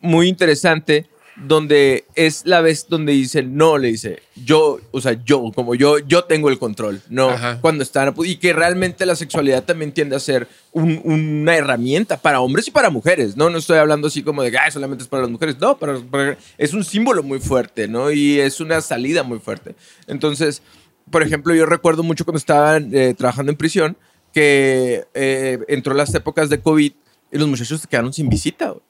[0.00, 1.06] muy interesante,
[1.36, 5.98] donde es la vez donde dicen, no, le dice, yo, o sea, yo, como yo,
[5.98, 7.58] yo tengo el control, no, Ajá.
[7.60, 12.40] cuando están, y que realmente la sexualidad también tiende a ser un- una herramienta para
[12.40, 13.50] hombres y para mujeres, ¿no?
[13.50, 15.98] No estoy hablando así como de, que "Ay, solamente es para las mujeres, no, para,
[16.00, 18.10] para- es un símbolo muy fuerte, ¿no?
[18.10, 19.74] Y es una salida muy fuerte.
[20.06, 20.62] Entonces,
[21.10, 23.96] por ejemplo, yo recuerdo mucho cuando estaba eh, trabajando en prisión,
[24.32, 26.92] que eh, entró las épocas de COVID
[27.32, 28.80] y los muchachos se quedaron sin visita, güey.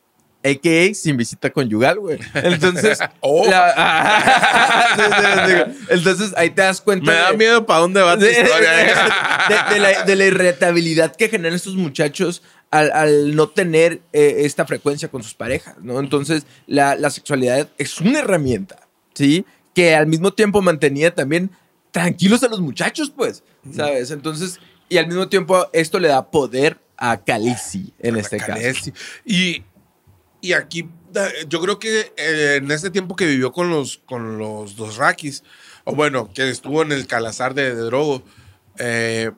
[0.50, 2.18] AKA sin visita conyugal, güey.
[2.34, 3.46] Entonces, Oh.
[3.48, 3.74] la-
[5.88, 7.10] entonces ahí te das cuenta.
[7.10, 8.86] Me da de- miedo para dónde va tu de, historia.
[8.86, 8.94] eh.
[9.48, 14.36] de- de la, de la irritabilidad que generan estos muchachos al, al no tener eh,
[14.40, 16.00] esta frecuencia con sus parejas, ¿no?
[16.00, 18.80] Entonces, la, la sexualidad es una herramienta,
[19.14, 19.44] ¿sí?
[19.74, 21.50] Que al mismo tiempo mantenía también
[21.92, 23.42] tranquilos a los muchachos, pues,
[23.74, 24.10] ¿sabes?
[24.10, 28.52] Entonces, y al mismo tiempo esto le da poder a Khaleesi en este caso.
[28.52, 28.92] Khaleesi.
[29.24, 29.62] Y,
[30.40, 30.88] y aquí,
[31.48, 35.42] yo creo que eh, en ese tiempo que vivió con los, con los dos Rakis,
[35.84, 38.22] o bueno, que estuvo en el calazar de, de Drogo,
[38.78, 39.30] eh,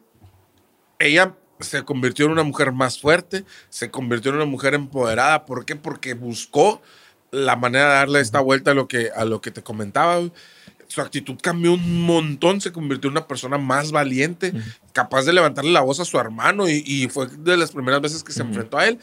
[0.98, 5.44] ella se convirtió en una mujer más fuerte, se convirtió en una mujer empoderada.
[5.46, 5.76] ¿Por qué?
[5.76, 6.82] Porque buscó
[7.30, 10.20] la manera de darle esta vuelta a lo que, a lo que te comentaba.
[10.86, 14.54] Su actitud cambió un montón, se convirtió en una persona más valiente,
[14.92, 18.24] capaz de levantarle la voz a su hermano y, y fue de las primeras veces
[18.24, 18.98] que se enfrentó a él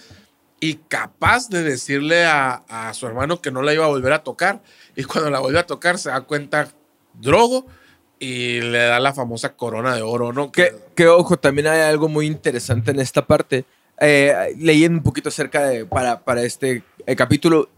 [0.66, 4.24] y capaz de decirle a, a su hermano que no la iba a volver a
[4.24, 4.64] tocar.
[4.96, 6.70] Y cuando la vuelve a tocar se da cuenta
[7.14, 7.68] Drogo
[8.20, 10.52] y le da la famosa corona de oro, ¿no?
[10.52, 13.66] Que, que, ojo, también hay algo muy interesante en esta parte.
[14.02, 17.70] Eh, leyendo un poquito acerca de, para, para este eh, capítulo,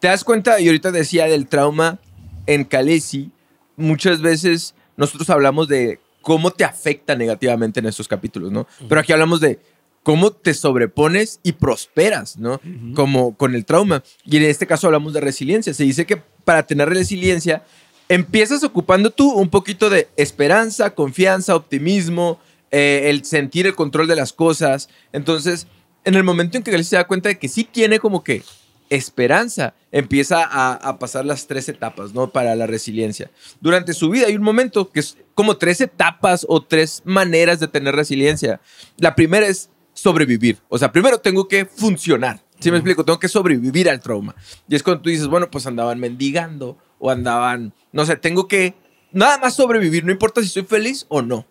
[0.00, 1.98] te das cuenta, y ahorita decía del trauma
[2.46, 3.32] en Khaleesi,
[3.76, 8.66] muchas veces nosotros hablamos de cómo te afecta negativamente en estos capítulos, ¿no?
[8.88, 9.58] Pero aquí hablamos de
[10.06, 12.60] cómo te sobrepones y prosperas, ¿no?
[12.94, 14.04] Como con el trauma.
[14.24, 15.74] Y en este caso hablamos de resiliencia.
[15.74, 17.64] Se dice que para tener resiliencia
[18.08, 22.38] empiezas ocupando tú un poquito de esperanza, confianza, optimismo,
[22.70, 24.88] eh, el sentir el control de las cosas.
[25.12, 25.66] Entonces,
[26.04, 28.44] en el momento en que él se da cuenta de que sí tiene como que
[28.90, 32.30] esperanza, empieza a, a, pasar las tres etapas, ¿no?
[32.30, 33.32] Para la resiliencia.
[33.60, 37.66] Durante su vida hay un momento que es como tres etapas o tres maneras de
[37.66, 38.60] tener resiliencia.
[38.98, 40.58] La primera es sobrevivir.
[40.68, 42.40] O sea, primero tengo que funcionar.
[42.60, 43.04] ¿Sí me explico?
[43.04, 44.34] Tengo que sobrevivir al trauma.
[44.68, 48.74] Y es cuando tú dices, bueno, pues andaban mendigando o andaban, no sé, tengo que
[49.12, 51.46] nada más sobrevivir, no importa si soy feliz o no.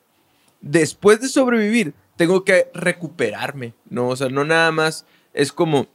[0.62, 4.10] Después de sobrevivir, tengo que recuperarme, ¿no?
[4.10, 5.88] O sea, no nada más es como,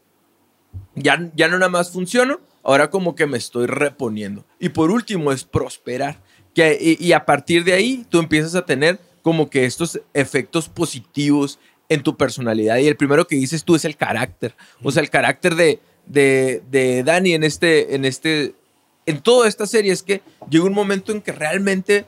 [0.94, 4.44] ya, ya no nada más funciono, ahora como que me estoy reponiendo.
[4.58, 6.20] Y por último es prosperar.
[6.54, 10.68] Que, y, y a partir de ahí tú empiezas a tener como que estos efectos
[10.68, 11.58] positivos
[11.90, 12.78] en tu personalidad.
[12.78, 14.54] Y el primero que dices tú es el carácter.
[14.82, 18.54] O sea, el carácter de, de, de Dani en este, en este,
[19.04, 22.06] en toda esta serie es que llega un momento en que realmente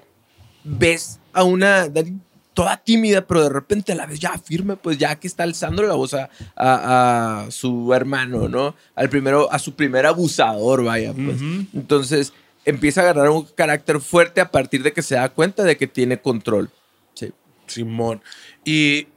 [0.65, 2.19] ves a una Dani
[2.55, 5.83] toda tímida, pero de repente a la vez ya firme, pues ya que está alzando
[5.83, 8.75] la voz a, a, su hermano, ¿no?
[8.95, 11.41] Al primero, a su primer abusador, vaya, pues.
[11.73, 12.33] Entonces
[12.65, 15.87] empieza a agarrar un carácter fuerte a partir de que se da cuenta de que
[15.89, 16.71] tiene control.
[17.15, 17.33] Sí.
[17.67, 18.23] Simón.
[18.65, 19.09] Y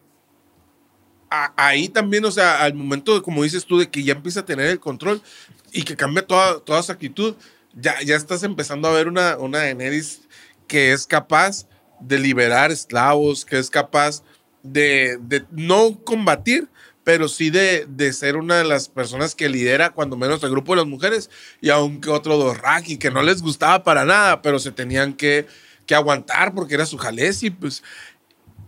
[1.55, 4.67] ahí también, o sea, al momento, como dices tú, de que ya empieza a tener
[4.67, 5.21] el control
[5.71, 7.35] y que cambia toda, toda su actitud,
[7.73, 10.21] ya, ya estás empezando a ver una, una Daenerys
[10.67, 11.67] que es capaz
[11.99, 14.23] de liberar esclavos, que es capaz
[14.63, 16.67] de, de no combatir,
[17.03, 20.73] pero sí de, de, ser una de las personas que lidera cuando menos el grupo
[20.73, 21.29] de las mujeres
[21.61, 25.45] y aunque otro Dorraki que no les gustaba para nada, pero se tenían que,
[25.85, 27.83] que aguantar porque era su jalesi, pues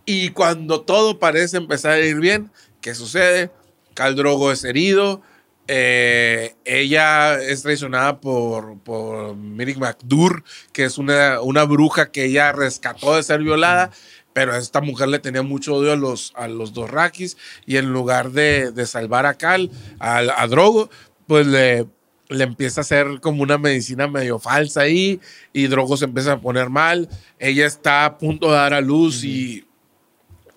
[0.07, 3.51] y cuando todo parece empezar a ir bien, ¿qué sucede?
[3.93, 5.21] Caldrogo es herido.
[5.67, 12.53] Eh, ella es traicionada por, por Mirik Macdur, que es una, una bruja que ella
[12.53, 13.91] rescató de ser violada.
[14.31, 17.35] Pero esta mujer le tenía mucho odio a los, a los dos Rakis.
[17.65, 20.89] Y en lugar de, de salvar a Cal, a, a Drogo,
[21.27, 21.85] pues le,
[22.29, 25.19] le empieza a hacer como una medicina medio falsa ahí
[25.51, 27.09] y Drogo se empieza a poner mal.
[27.39, 29.66] Ella está a punto de dar a luz y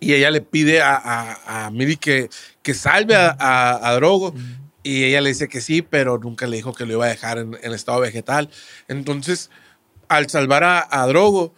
[0.00, 2.30] y ella le pide a, a, a Miri que,
[2.62, 4.34] que salve a, a, Drogo.
[4.82, 7.38] Y ella le dice que sí, pero nunca le dijo que lo iba a dejar
[7.38, 8.48] en, en estado vegetal.
[8.88, 9.50] Entonces,
[10.08, 11.54] al salvar a, Drogo,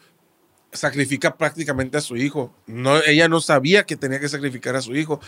[0.72, 2.52] sacrifica prácticamente a su hijo.
[2.66, 5.20] No, ella no sabía que tenía que sacrificar a su hijo.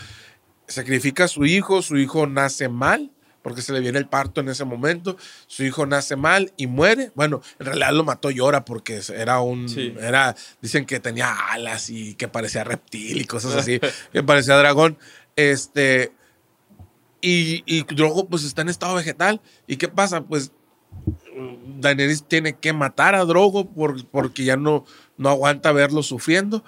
[0.67, 3.14] Sacrifica a su hijo, su hijo nace mal
[3.45, 7.11] porque se le viene el parto en ese momento, su hijo nace mal y muere.
[7.13, 9.67] Bueno, en realidad lo mató Llora porque era un,
[10.01, 13.79] era, dicen que tenía alas y que parecía reptil y cosas así,
[14.11, 14.97] que parecía dragón.
[15.35, 16.11] Este,
[17.21, 19.39] y, y Drogo pues está en estado vegetal.
[19.67, 20.21] ¿Y qué pasa?
[20.21, 20.51] Pues
[21.77, 24.85] Daenerys tiene que matar a Drogo por, porque ya no,
[25.17, 26.63] no aguanta verlo sufriendo.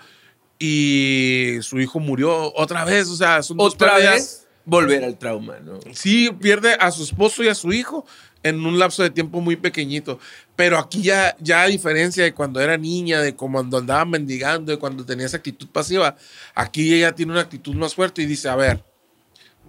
[0.60, 4.47] Y su hijo murió otra vez, o sea, son ¿Otra vez?
[4.68, 5.80] Volver al trauma, ¿no?
[5.94, 8.06] Sí, pierde a su esposo y a su hijo
[8.44, 10.20] en un lapso de tiempo muy pequeñito.
[10.56, 14.78] Pero aquí ya, ya a diferencia de cuando era niña, de cuando andaba mendigando, de
[14.78, 16.18] cuando tenía esa actitud pasiva,
[16.54, 18.84] aquí ella tiene una actitud más fuerte y dice, a ver,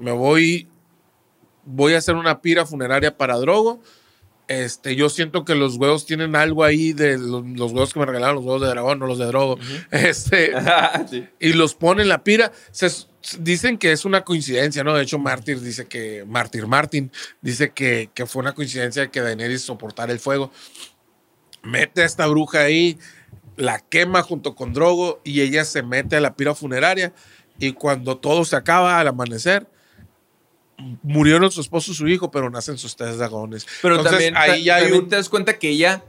[0.01, 0.69] me voy,
[1.65, 3.81] voy a hacer una pira funeraria para Drogo.
[4.49, 8.37] Este, yo siento que los huevos tienen algo ahí de los, huevos que me regalaron,
[8.37, 9.59] los huevos de dragón, no los de drogo.
[9.91, 10.55] Este,
[11.39, 12.51] y los pone en la pira.
[12.71, 12.89] Se,
[13.41, 14.95] dicen que es una coincidencia, ¿no?
[14.95, 17.11] De hecho, Mártir dice que, Mártir Martin
[17.41, 20.53] dice que, que fue una coincidencia que Daenerys soportara el fuego.
[21.63, 22.99] Mete a esta bruja ahí,
[23.57, 27.13] la quema junto con Drogo y ella se mete a la pira funeraria.
[27.59, 29.67] Y cuando todo se acaba al amanecer,
[31.03, 33.67] murieron su esposo y su hijo, pero nacen sus tres dragones.
[33.83, 36.05] Pero también, ahí ya te das cuenta que ella,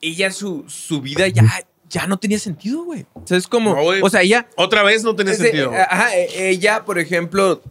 [0.00, 1.42] ella su, su vida ya
[1.88, 3.06] ya no tenía sentido, güey.
[3.14, 4.48] O sea, es como, o sea, ella...
[4.56, 5.72] Otra vez no tenía sentido.
[5.72, 7.62] ajá, e, ella, por ejemplo,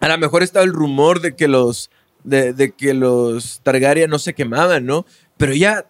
[0.00, 1.90] a lo mejor estaba el rumor de que los,
[2.24, 5.06] de, que los Targaryen no se quemaban, ¿no?
[5.36, 5.86] Pero ella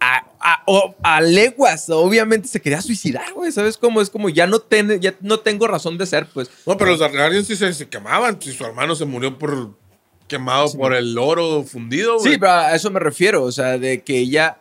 [0.00, 3.50] a, leguas, obviamente se quería suicidar, güey.
[3.50, 4.00] ¿Sabes cómo?
[4.00, 6.50] Es como ya no, ten, ya no tengo razón de ser, pues.
[6.66, 8.40] No, pero los Targaryen sí se, quemaban.
[8.40, 9.76] Si su hermano se murió por
[10.28, 12.34] quemado por el oro fundido, güey.
[12.34, 13.42] Sí, pero a eso me refiero.
[13.42, 14.60] O sea, de que ella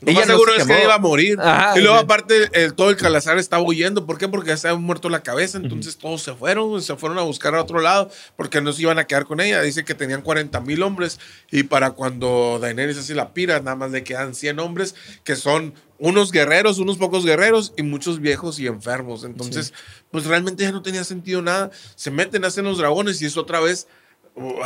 [0.00, 1.38] Lo Ella más no seguro se es que iba a morir.
[1.40, 4.06] Ajá, y luego, aparte, el- todo el calazar estaba huyendo.
[4.06, 4.28] ¿Por qué?
[4.28, 5.58] Porque ya se había muerto la cabeza.
[5.58, 6.80] Entonces, todos se fueron.
[6.82, 8.10] Se fueron a buscar a otro lado.
[8.36, 9.60] Porque no se iban a quedar con ella.
[9.62, 11.18] Dice que tenían 40 mil hombres.
[11.50, 14.94] Y para cuando Daenerys hace la pira, nada más le quedan 100 hombres.
[15.24, 17.72] Que son unos guerreros, unos pocos guerreros.
[17.76, 19.24] Y muchos viejos y enfermos.
[19.24, 19.72] Entonces,
[20.10, 21.70] pues realmente ya no tenía sentido nada.
[21.96, 23.20] Se meten, hacen los dragones.
[23.20, 23.88] Y es otra vez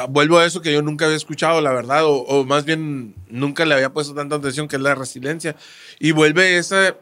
[0.09, 3.65] vuelvo a eso que yo nunca había escuchado, la verdad, o, o más bien nunca
[3.65, 5.57] le había puesto tanta atención, que es la resiliencia.
[5.99, 6.97] Y vuelve esa,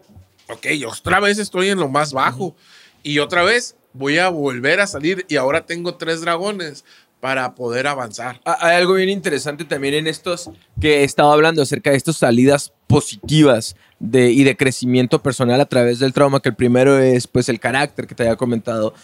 [0.49, 2.55] ok, otra vez estoy en lo más bajo
[3.03, 6.85] y otra vez voy a volver a salir y ahora tengo tres dragones
[7.21, 8.41] para poder avanzar.
[8.45, 12.73] Hay algo bien interesante también en estos que he estado hablando acerca de estas salidas
[12.87, 17.51] positivas de, y de crecimiento personal a través del trauma, que el primero es pues
[17.51, 18.95] el carácter que te había comentado,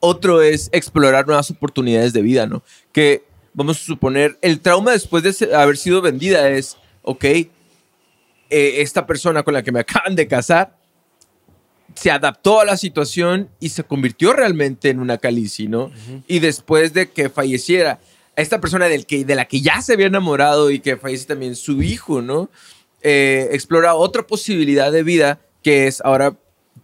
[0.00, 2.62] otro es explorar nuevas oportunidades de vida, ¿no?
[2.92, 7.48] Que vamos a suponer, el trauma después de haber sido vendida es, ok, eh,
[8.50, 10.78] esta persona con la que me acaban de casar
[11.94, 15.90] se adaptó a la situación y se convirtió realmente en una calici, ¿no?
[16.28, 17.98] Y después de que falleciera,
[18.36, 21.56] esta persona del que, de la que ya se había enamorado y que fallece también
[21.56, 22.50] su hijo, ¿no?
[23.02, 26.36] Eh, explora otra posibilidad de vida que es ahora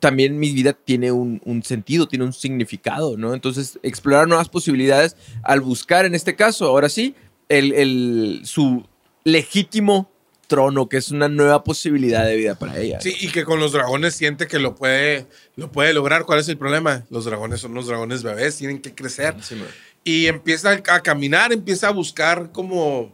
[0.05, 3.33] también mi vida tiene un, un sentido, tiene un significado, ¿no?
[3.33, 7.15] Entonces, explorar nuevas posibilidades al buscar, en este caso, ahora sí,
[7.49, 8.85] el, el- su
[9.25, 10.11] legítimo
[10.47, 13.01] trono, que es una nueva posibilidad de vida para ella.
[13.01, 16.27] Sí, y que con los dragones siente que lo puede, lo puede lograr.
[16.27, 17.07] ¿Cuál es el problema?
[17.09, 19.35] Los dragones son los dragones bebés, tienen que crecer.
[19.41, 19.57] Sí,
[20.05, 23.11] y empieza a caminar, empieza a buscar como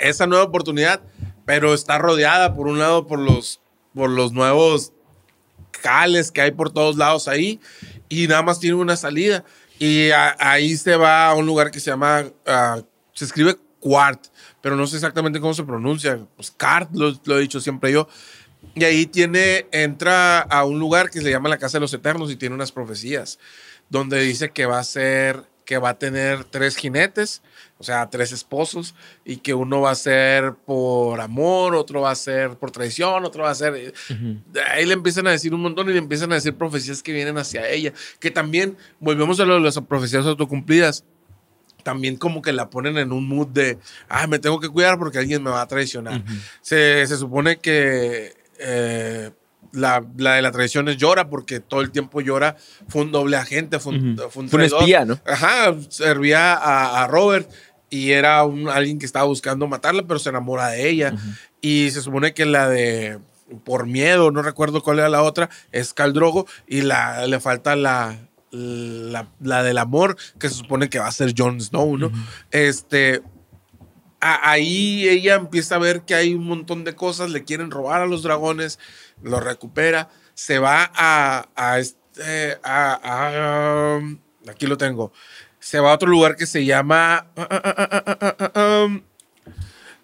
[0.00, 1.00] esa nueva oportunidad,
[1.46, 3.60] pero está rodeada por un lado por los,
[3.94, 4.92] por los nuevos
[5.80, 7.60] cales que hay por todos lados ahí
[8.08, 9.44] y nada más tiene una salida.
[9.78, 12.80] Y a- ahí se va a un lugar que se llama, ah,
[13.12, 14.26] se escribe Quart,
[14.60, 16.20] pero no sé exactamente cómo se pronuncia.
[16.36, 18.08] Pues Cart, lo, lo he dicho siempre yo.
[18.74, 22.30] Y ahí tiene, entra a un lugar que se llama la Casa de los Eternos
[22.30, 23.40] y tiene unas profecías,
[23.90, 27.42] donde dice que va a ser, que va a tener tres jinetes,
[27.82, 32.14] o sea, tres esposos, y que uno va a ser por amor, otro va a
[32.14, 33.74] ser por traición, otro va a ser...
[33.74, 33.92] eh,
[34.70, 37.36] Ahí le empiezan a decir un montón y le empiezan a decir profecías que vienen
[37.38, 41.04] hacia ella, que también, volvemos a lo de las profecías autocumplidas,
[41.82, 43.76] también como que la ponen en un mood de,
[44.08, 46.22] ah, me tengo que cuidar porque alguien me va a traicionar.
[46.60, 49.32] se, se supone que eh,
[49.72, 52.56] la, la de la traición es llora porque todo el tiempo llora.
[52.88, 54.30] Fue un doble agente, fue un, Ujú.
[54.30, 55.18] fue un Fue un espía, ¿no?
[55.26, 57.50] Ajá, servía a, a Robert
[57.92, 61.14] y era un, alguien que estaba buscando matarla, pero se enamora de ella.
[61.60, 63.18] Y se supone que la de
[63.64, 68.16] por miedo, no recuerdo cuál era la otra, es Caldrogo y la, le falta la,
[68.50, 72.10] la, la del amor, que se supone que va a ser Jon Snow, ¿no?
[72.50, 73.20] Este,
[74.20, 78.00] a- ahí ella empieza a ver que hay un montón de cosas, le quieren robar
[78.00, 78.78] a los dragones,
[79.22, 85.12] lo recupera, se va a, a este, a- a, um, aquí lo tengo,
[85.62, 88.84] se va a otro lugar que se llama, ah, ah, ah, ah, ah, ah, ah,
[88.84, 89.00] um,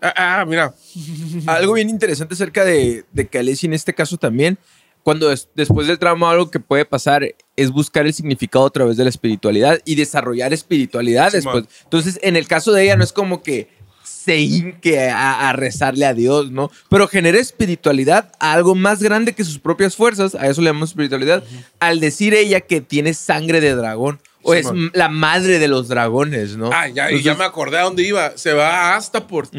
[0.00, 0.72] ah, ah, mira,
[1.46, 4.56] Algo bien interesante acerca de, de Khaleesi en este caso también,
[5.02, 7.24] cuando des- después del trauma algo que puede pasar
[7.56, 11.64] es buscar el significado a través de la espiritualidad y desarrollar espiritualidad después.
[11.84, 13.68] Entonces, en el caso de ella no es como que
[14.04, 16.70] se hinque a, a rezarle a Dios, ¿no?
[16.90, 20.90] Pero genera espiritualidad a algo más grande que sus propias fuerzas, a eso le llamamos
[20.90, 21.42] espiritualidad,
[21.80, 24.20] al decir ella que tiene sangre de dragón.
[24.42, 26.70] O es la madre de los dragones, ¿no?
[26.72, 28.36] Ah, ya, y ya Entonces, me acordé a dónde iba.
[28.36, 29.52] Se va a Astaport.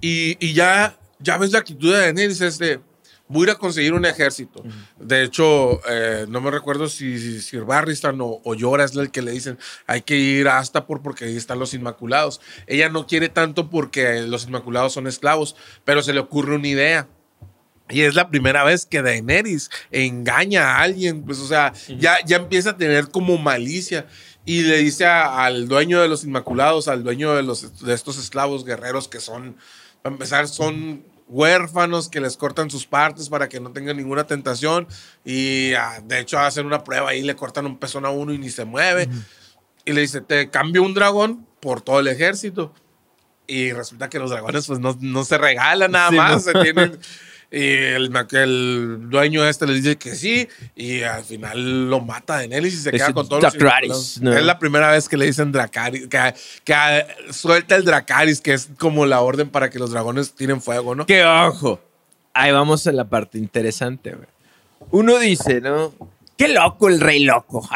[0.00, 2.80] y, y ya, ya ves la actitud de Daenerys, es de,
[3.28, 4.62] voy a ir a conseguir un ejército.
[4.98, 9.10] De hecho, eh, no me recuerdo si, si Sir Barristan o, o Jorah es el
[9.10, 12.40] que le dicen, hay que ir a Astapor porque ahí están los Inmaculados.
[12.66, 17.08] Ella no quiere tanto porque los Inmaculados son esclavos, pero se le ocurre una idea.
[17.90, 22.36] Y es la primera vez que Daenerys engaña a alguien, pues, o sea, ya, ya
[22.36, 24.06] empieza a tener como malicia.
[24.46, 28.18] Y le dice a- al dueño de los Inmaculados, al dueño de, los, de estos
[28.18, 29.56] esclavos guerreros que son,
[30.02, 34.86] para empezar, son huérfanos que les cortan sus partes para que no tengan ninguna tentación.
[35.24, 38.38] Y ah, de hecho hacen una prueba y le cortan un pezón a uno y
[38.38, 39.08] ni se mueve.
[39.84, 42.72] Y le dice, te cambio un dragón por todo el ejército.
[43.46, 46.40] Y resulta que los dragones pues no, no se regalan nada Sí, más, ¿no?
[46.40, 46.98] se tienen...
[47.54, 52.48] Y el, el dueño este le dice que sí, y al final lo mata de
[52.48, 53.44] Nelly y se queda con todos
[53.86, 54.20] los.
[54.20, 54.36] ¿no?
[54.36, 56.34] Es la primera vez que le dicen Dracaris, que,
[56.64, 60.60] que ah, suelta el Dracaris, que es como la orden para que los dragones tiren
[60.60, 61.06] fuego, ¿no?
[61.06, 61.78] Que ojo,
[62.32, 64.26] ahí vamos a la parte interesante, güey.
[64.90, 65.94] Uno dice, ¿no?
[66.36, 67.68] Qué loco el rey loco.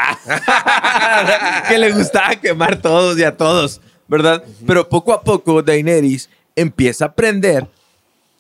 [1.68, 4.43] que le gustaba quemar todos y a todos, ¿verdad?
[4.66, 7.68] Pero poco a poco Daenerys empieza a aprender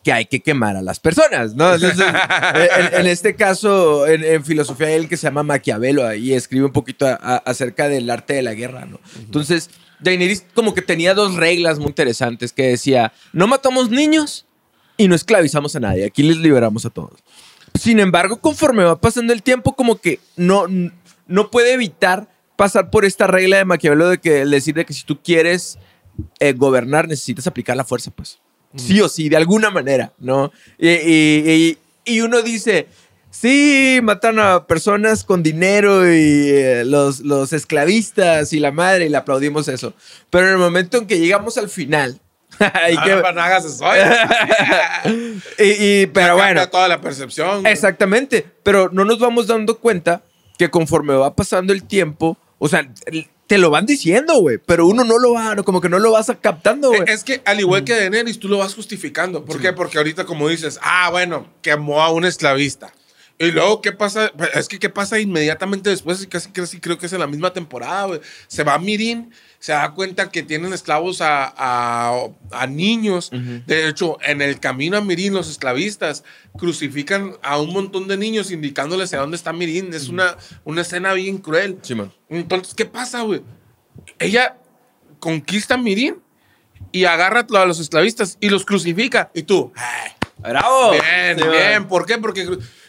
[0.08, 1.74] que hay que quemar a las personas, ¿no?
[1.74, 6.32] Entonces, en, en este caso, en, en filosofía, hay el que se llama Maquiavelo ahí
[6.32, 8.98] escribe un poquito a- a- acerca del arte de la guerra, ¿no?
[9.18, 9.68] Entonces,
[10.00, 14.46] Daenerys como que tenía dos reglas muy interesantes que decía, no matamos niños
[14.96, 17.20] y no esclavizamos a nadie, aquí les liberamos a todos.
[17.78, 20.64] Sin embargo, conforme va pasando el tiempo, como que no,
[21.26, 25.04] no puede evitar pasar por esta regla de Maquiavelo de que decir de que si
[25.04, 25.78] tú quieres
[26.40, 28.38] eh, gobernar necesitas aplicar la fuerza, pues.
[28.76, 30.52] Sí o sí, de alguna manera, ¿no?
[30.78, 32.86] Y, y- y- y uno dice,
[33.30, 39.08] sí, matan a personas con dinero y eh, los, los esclavistas y la madre y
[39.08, 39.94] le aplaudimos eso.
[40.30, 42.20] Pero en el momento en que llegamos al final,
[42.90, 43.84] y que- Ahora no hagas eso.
[45.58, 47.66] y- y- pero bueno, toda la percepción.
[47.66, 50.22] Exactamente, pero no nos vamos dando cuenta
[50.58, 52.88] que conforme va pasando el tiempo, o sea,
[53.48, 56.12] te lo van diciendo, güey, pero uno no lo va, no, como que no lo
[56.12, 57.00] vas captando, güey.
[57.00, 59.42] Eh, Es que al igual que Daenerys, tú lo vas justificando.
[59.44, 59.72] ¿Por qué?
[59.72, 62.92] Porque ahorita como dices, ah, bueno, quemó a un esclavista.
[63.38, 64.30] Y luego, ¿qué pasa?
[64.54, 66.22] Es que, ¿qué pasa inmediatamente después?
[66.22, 68.20] Y Casi, casi creo que es en la misma temporada, güey.
[68.48, 73.30] Se va a Mirin, se da cuenta que tienen esclavos a, a- a niños.
[73.66, 76.22] De hecho, en el camino a Mirin, los esclavistas
[76.56, 79.92] crucifican a un montón de niños indicándoles a dónde está Mirin.
[79.94, 81.78] Es una, una escena bien cruel.
[81.82, 82.12] Simón.
[82.28, 83.42] Entonces, ¿qué pasa, güey?
[84.18, 84.56] Ella
[85.18, 86.16] conquista Mirin
[86.92, 89.30] y agarra a los esclavistas y los crucifica.
[89.34, 90.92] Y tú, "Ay, ¡Bravo!
[90.92, 91.88] bien, bien.
[91.88, 92.18] ¿Por qué?
[92.18, 92.46] Porque,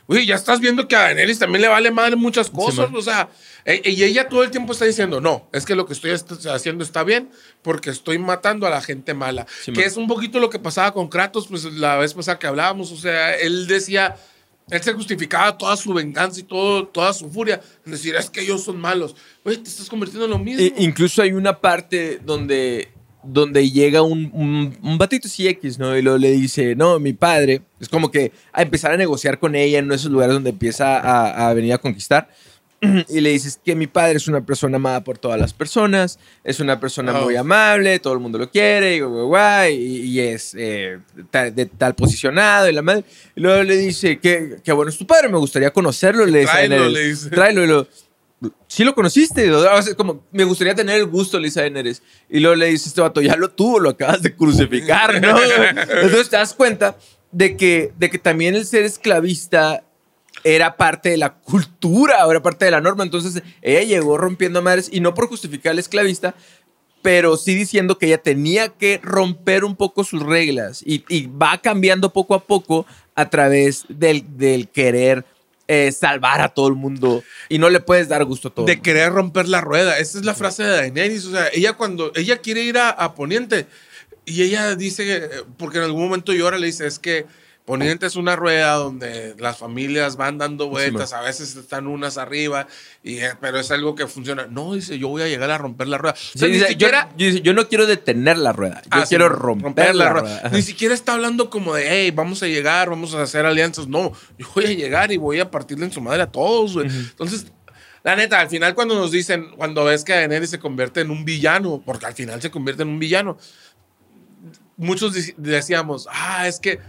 [0.09, 2.89] güey, ya estás viendo que a Daenerys también le vale madre muchas cosas.
[2.93, 3.29] O sea,
[3.63, 6.45] e- y ella todo el tiempo está diciendo, no, es que lo que estoy est-
[6.47, 7.29] haciendo está bien
[7.61, 9.47] porque estoy matando a la gente mala.
[9.73, 12.91] Que es un poquito lo que pasaba con Kratos, pues la vez pasada que hablábamos.
[12.91, 14.17] O sea, él decía...
[14.71, 17.59] Él se justificaba toda su venganza y todo, toda su furia.
[17.85, 19.15] Decir, es que ellos son malos.
[19.43, 20.63] Güey, te estás convirtiendo en lo mismo.
[20.77, 22.91] Incluso hay una parte donde,
[23.23, 25.97] donde llega un, un, un batito así X, ¿no?
[25.97, 27.61] Y luego le dice, no, mi padre.
[27.79, 31.49] Es como que a empezar a negociar con ella en esos lugares donde empieza a,
[31.49, 32.29] a venir a conquistar.
[33.09, 36.61] Y le dices que mi padre es una persona amada por todas las personas, es
[36.61, 37.25] una persona Oh.
[37.25, 40.99] muy amable, todo el mundo lo quiere, y, guay, y, y es eh,
[41.29, 43.03] ta- de tal posicionado, y la madre.
[43.35, 46.25] Y luego le dice, que, que bueno es tu padre, me gustaría conocerlo.
[46.25, 47.29] Le dice, Tráelo, le dice.
[47.29, 47.87] Tráelo, y lo,
[48.67, 49.51] ¿Sí lo conociste?
[49.51, 52.01] O sea, como, me gustaría tener el gusto, le dice a Daenerys.
[52.29, 55.37] Y luego le dice este vato, ya lo tuvo, lo acabas de crucificar, ¿no?
[55.41, 56.97] Entonces te das cuenta
[57.31, 59.83] de que, de que también el ser esclavista
[60.43, 63.03] era parte de la cultura, era parte de la norma.
[63.03, 66.33] Entonces ella llegó rompiendo madres, y no por justificar al esclavista,
[67.01, 71.57] pero sí diciendo que ella tenía que romper un poco sus reglas y, y va
[71.57, 72.85] cambiando poco a poco
[73.15, 75.25] a través del, del querer
[75.71, 78.65] eh, salvar a todo el mundo y no le puedes dar gusto a todo.
[78.65, 78.83] de mundo.
[78.83, 79.99] querer romper la rueda.
[79.99, 81.25] Esa es la frase de Daenerys.
[81.25, 83.67] O sea, ella cuando ella quiere ir a, a Poniente
[84.25, 87.27] y ella dice, porque en algún momento llora, le dice, es que
[87.69, 92.65] Poniente es una rueda donde las familias van dando vueltas, a veces están unas arriba,
[93.03, 94.47] y, eh, pero es algo que funciona.
[94.47, 96.13] No, dice, yo voy a llegar a romper la rueda.
[96.15, 97.09] O Sí, sea, ni dice, siquiera...
[97.15, 100.49] yo, no quiero detener la rueda, yo Ah, sí, quiero romper, la, rueda.
[100.51, 103.87] Ni siquiera está hablando como de, hey, vamos a llegar, vamos a hacer alianzas.
[103.87, 106.87] No, yo voy a llegar y voy a partirle en su madre a todos, güey.
[106.87, 107.45] Entonces,
[108.03, 111.23] la neta, al final cuando nos dicen, cuando ves que Daenerys se convierte en un
[111.23, 113.37] villano, porque al final se convierte en un villano,
[114.77, 116.79] muchos dec- decíamos, ah, es que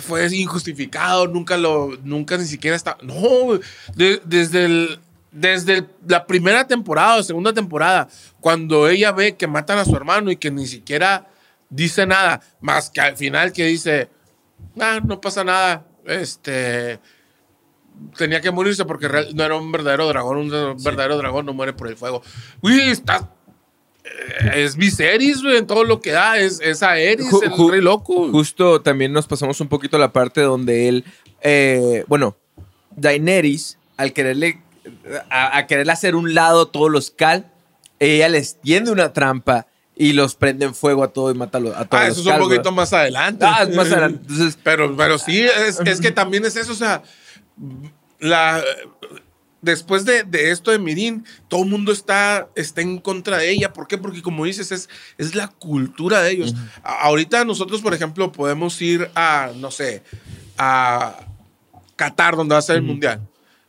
[0.00, 2.96] fue injustificado, nunca lo, nunca ni siquiera está.
[3.02, 3.58] No.
[3.94, 5.00] De- desde el,
[5.32, 8.08] desde el- la primera temporada o segunda temporada,
[8.40, 11.28] cuando ella ve que matan a su hermano y que ni siquiera
[11.68, 14.08] dice nada, más que al final que dice,
[14.80, 17.00] ah, no pasa nada, este
[18.16, 20.50] tenía que morirse porque no era un verdadero dragón, un
[20.82, 22.22] verdadero dragón no muere por el fuego.
[22.62, 23.30] Uy, está
[24.54, 28.28] es Viserys, güey, en todo lo que da, es, es Aerys, Ju- el rey loco.
[28.30, 31.04] Justo también nos pasamos un poquito a la parte donde él,
[31.42, 32.36] eh, bueno,
[32.96, 34.60] Daenerys, al quererle,
[35.30, 37.50] a, a quererle hacer un lado a todos los Cal,
[37.98, 41.60] ella les tiende una trampa y los prende en fuego a todos y mata a
[41.60, 43.44] los- a todos Ah, los eso es un Khal, poquito más adelante.
[43.46, 44.20] Ah, es más adelante.
[44.22, 47.02] Entonces, Pero, pero sí, es, es que también es eso, o sea,
[48.18, 48.62] la,
[49.62, 53.72] después de, de esto de Mirin, todo el mundo está, está en contra de ella.
[53.72, 53.98] ¿Por qué?
[53.98, 54.88] Porque como dices, es,
[55.18, 56.54] es la cultura de ellos.
[56.82, 60.02] A- ahorita nosotros, por ejemplo, podemos ir a, no sé,
[60.58, 61.26] a
[61.96, 63.20] Qatar, donde va a ser el Mundial.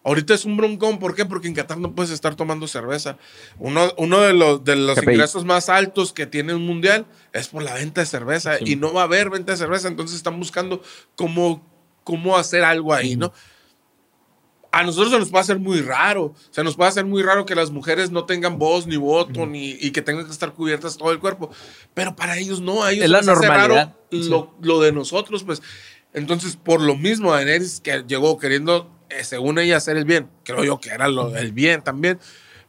[0.03, 1.25] Ahorita es un broncón, ¿por qué?
[1.25, 3.17] Porque en Qatar no puedes estar tomando cerveza.
[3.59, 7.61] Uno, uno de los, de los ingresos más altos que tiene un mundial es por
[7.61, 10.81] la venta de cerveza y no va a haber venta de cerveza, entonces están buscando
[11.15, 11.63] cómo,
[12.03, 13.31] cómo hacer algo ahí, ¿no?
[14.73, 17.55] A nosotros se nos puede hacer muy raro, se nos puede hacer muy raro que
[17.55, 21.11] las mujeres no tengan voz ni voto ni, y que tengan que estar cubiertas todo
[21.11, 21.51] el cuerpo,
[21.93, 23.95] pero para ellos no, a ellos Es la hace raro normalidad.
[24.11, 25.61] lo, lo de nosotros, pues
[26.13, 30.29] Entonces, por lo mismo, Daenerys que llegó queriendo, eh, según ella, hacer el bien.
[30.43, 32.19] Creo yo que era lo, el bien también.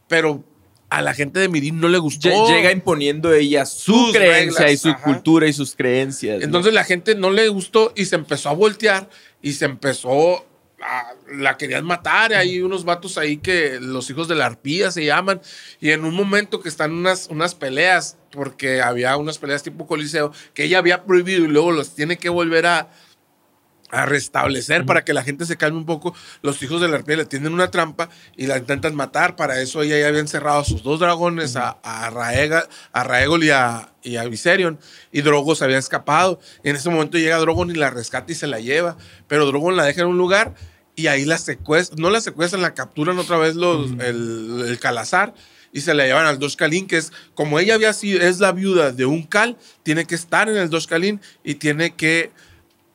[0.09, 0.45] Pero
[0.91, 2.29] a la gente de Mirin no le gustó.
[2.29, 5.03] Lle- Llega imponiendo ella su Sus creencia reglas, y su ajá.
[5.03, 6.39] cultura y sus creencias.
[6.39, 6.45] ¿no?
[6.45, 9.09] Entonces la gente no le gustó y se empezó a voltear
[9.41, 10.47] y se empezó
[10.83, 12.35] a, la querían matar.
[12.35, 15.41] Hay unos vatos ahí que los hijos de la arpía se llaman.
[15.81, 20.33] Y en un momento que están unas, unas peleas, porque había unas peleas tipo coliseo,
[20.55, 22.91] que ella había prohibido y luego los tiene que volver a,
[23.93, 26.15] a restablecer para que la gente se calme un poco.
[26.41, 29.37] Los hijos de la arpía le tienen una trampa y la intentan matar.
[29.37, 33.45] Para eso ella ya había encerrado a sus dos dragones, a, a, Raega, a Raegol
[33.45, 34.81] y a, y a Viserion.
[35.13, 36.41] Y Drogon se había escapado.
[36.65, 38.97] Y en ese momento llega Drogon y la rescata y se la lleva.
[39.29, 40.55] Pero Drogon la deja en un lugar
[40.97, 42.01] y ahí la secuestran.
[42.01, 45.35] No la secuestran, la capturan otra vez los, el, el Calazar.
[45.75, 48.53] Y se la llevan al Dos Kalin, que es como ella había sido, es la
[48.53, 52.31] viuda de un Cal, tiene que estar en el Dos Kalin y tiene que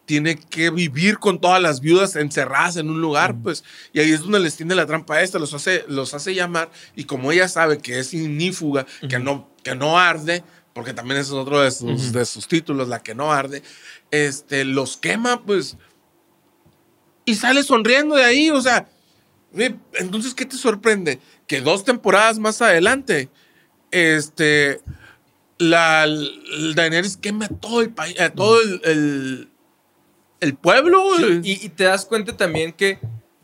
[0.08, 4.22] tiene que vivir con todas las viudas encerradas en un lugar, pues, y ahí es
[4.22, 7.80] donde les tiene la trampa esta, los hace, los hace llamar, y como ella sabe
[7.80, 12.14] que es ignífuga, que, no, que no arde, porque también ese es otro de sus,
[12.14, 13.64] de sus títulos, la que no arde,
[14.10, 15.76] este, los quema, pues,
[17.28, 18.88] y sale sonriendo de ahí, o sea,
[20.00, 21.20] entonces, ¿qué te sorprende?
[21.46, 23.30] Que dos temporadas más adelante,
[23.92, 24.80] este,
[25.58, 29.50] la, el Daenerys quema todo el país, eh, todo el, el,
[30.40, 31.04] el pueblo.
[31.18, 33.00] Sí, y, y te das cuenta también que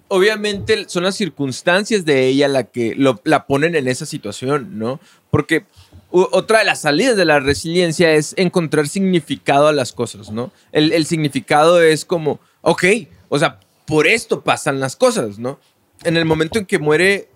[0.07, 4.99] obviamente son las circunstancias de ella la que lo- la ponen en esa situación, ¿no?
[5.31, 5.65] Porque
[6.11, 10.51] otra de las salidas de la resiliencia es encontrar significado a las cosas, ¿no?
[10.71, 12.83] El, el significado es como, ok,
[13.29, 15.59] o sea, por esto pasan las cosas, ¿no?
[16.03, 17.29] En el momento en que muere,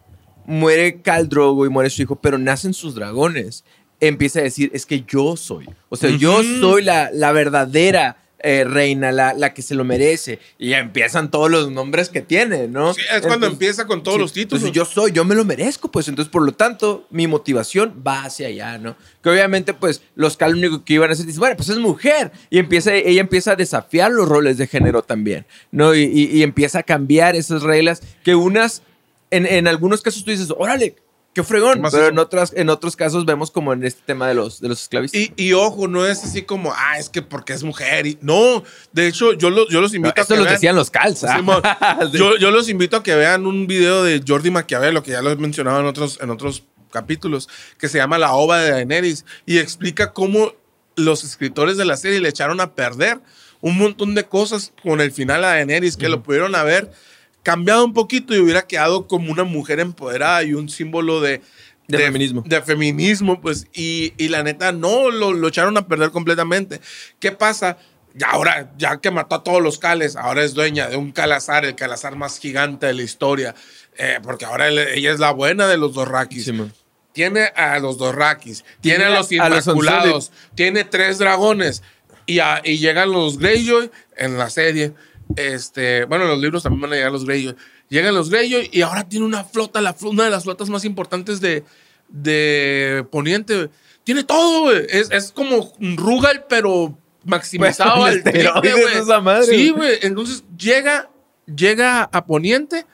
[0.46, 3.64] muere Khal Drogo y muere su hijo, pero nacen sus dragones,
[4.00, 8.64] empieza a decir, es que yo soy, o sea, yo soy la, la verdadera eh,
[8.64, 10.40] reina, la, la que se lo merece.
[10.60, 12.94] Y empiezan todos los nombres que tiene, ¿no?
[12.94, 14.64] Sí, es cuando empieza con todos Sí, los títulos.
[14.64, 18.24] Entonces yo soy, yo me lo merezco, pues entonces por lo tanto mi motivación va
[18.26, 18.96] hacia allá, ¿no?
[19.24, 21.78] Que obviamente pues los Cal lo único que iban a hacer dicen, bueno, pues es
[21.80, 25.96] mujer y empieza, ella empieza a desafiar los roles de género también, ¿no?
[25.96, 28.84] Y, y- y empieza a cambiar esas reglas que unas,
[29.32, 30.96] en, en algunos casos tú dices, órale,
[31.38, 34.60] qué fregón, pero en, otras, en otros casos vemos como en este tema de los,
[34.60, 35.22] de los esclavistas.
[35.22, 38.08] Y, y ojo, no es así como, ah, es que porque es mujer.
[38.08, 40.56] Y, no, de hecho, yo, lo- yo los No, invito a esto que lo vean-
[40.56, 41.36] decían los calza.
[41.36, 41.62] Simón,
[42.14, 45.30] yo, yo los invito a que vean un video de Jordi Maquiavelo, que ya lo
[45.30, 49.60] he mencionado en otros, en otros capítulos, que se llama La Ova de Daenerys, y
[49.60, 50.54] explica cómo
[50.96, 53.20] los escritores de la serie le echaron a perder
[53.62, 56.92] un montón de cosas con el final a Daenerys, que lo pudieron haber
[57.48, 61.42] cambiado un poquito y hubiera quedado como una mujer empoderada y un símbolo de...
[61.88, 62.44] De feminismo.
[62.46, 66.82] De feminismo, pues, y, y la neta, no, lo, lo echaron a perder completamente.
[67.22, 67.78] ¿Qué pasa?
[68.14, 71.64] Ya ahora, ya que mató a todos los cales, ahora es dueña de un calazar,
[71.64, 73.56] el calazar más gigante de la historia.
[73.98, 76.44] Eh, porque ahora él- ella es la buena de los Dorrakis.
[76.44, 76.74] Sí, man.
[77.14, 81.84] tiene a los Dorrakis, tiene, Tiene a los a los Inmaculados, tiene tres dragones.
[82.26, 84.92] Y, a- y llegan los Greyjoy en la serie.
[85.36, 87.56] Este, bueno, en los libros también van a llegar los Greyjoy.
[87.90, 91.42] Llegan los Greyjoy y ahora tiene una flota, la, una de las flotas más importantes
[91.42, 91.64] de,
[92.10, 93.70] de Poniente.
[94.04, 94.86] Tiene todo, güey.
[94.90, 99.22] Es, es como Rugal, pero maximizado Pues, al triple, güey.
[99.22, 99.74] madre, Sí, güey.
[99.90, 100.00] güey.
[100.02, 101.10] Entonces llega,
[101.46, 102.86] llega a Poniente.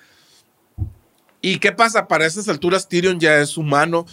[1.42, 2.08] ¿Y qué pasa?
[2.08, 4.06] Para esas alturas Tyrion ya es humano,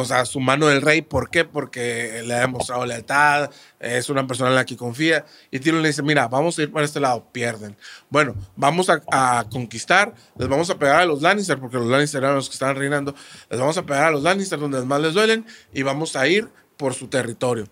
[0.00, 1.02] o sea, su mano del rey.
[1.02, 1.44] ¿Por qué?
[1.44, 5.24] Porque le ha demostrado lealtad, es una persona en la que confía.
[5.50, 7.76] Y Tyrion le dice, mira, vamos a ir para este lado, pierden.
[8.10, 12.22] Bueno, vamos a, a conquistar, les vamos a pegar a los Lannister, porque los Lannister
[12.22, 13.14] eran los que estaban reinando,
[13.50, 16.48] les vamos a pegar a los Lannister donde más les duelen y vamos a ir
[16.76, 17.66] por su territorio.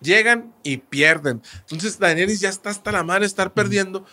[0.00, 1.42] Llegan y pierden.
[1.60, 4.04] Entonces Daenerys ya está hasta la madre de estar perdiendo.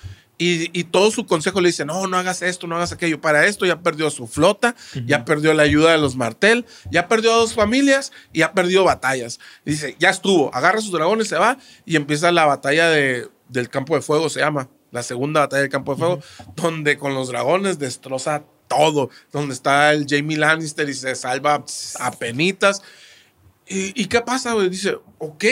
[0.42, 3.20] Y, y todo su consejo le dice, no, no hagas esto, no hagas aquello.
[3.20, 4.74] Para esto ya perdió su flota,
[5.06, 8.86] ya perdió la ayuda de los Martel, ya perdió a dos familias y ya perdió
[8.86, 9.40] batallas.
[9.66, 13.70] Y dice, ya estuvo, agarra sus dragones, se va y empieza la batalla de, del
[13.70, 14.70] campo de fuego, se llama.
[14.92, 16.20] La segunda batalla del campo de fuego,
[16.56, 19.10] donde con los dragones destroza todo.
[19.34, 21.66] Donde está el Jamie Lannister y se salva
[22.00, 22.82] a penitas.
[23.68, 24.56] ¿Y, y qué pasa?
[24.56, 25.44] Dice, ok,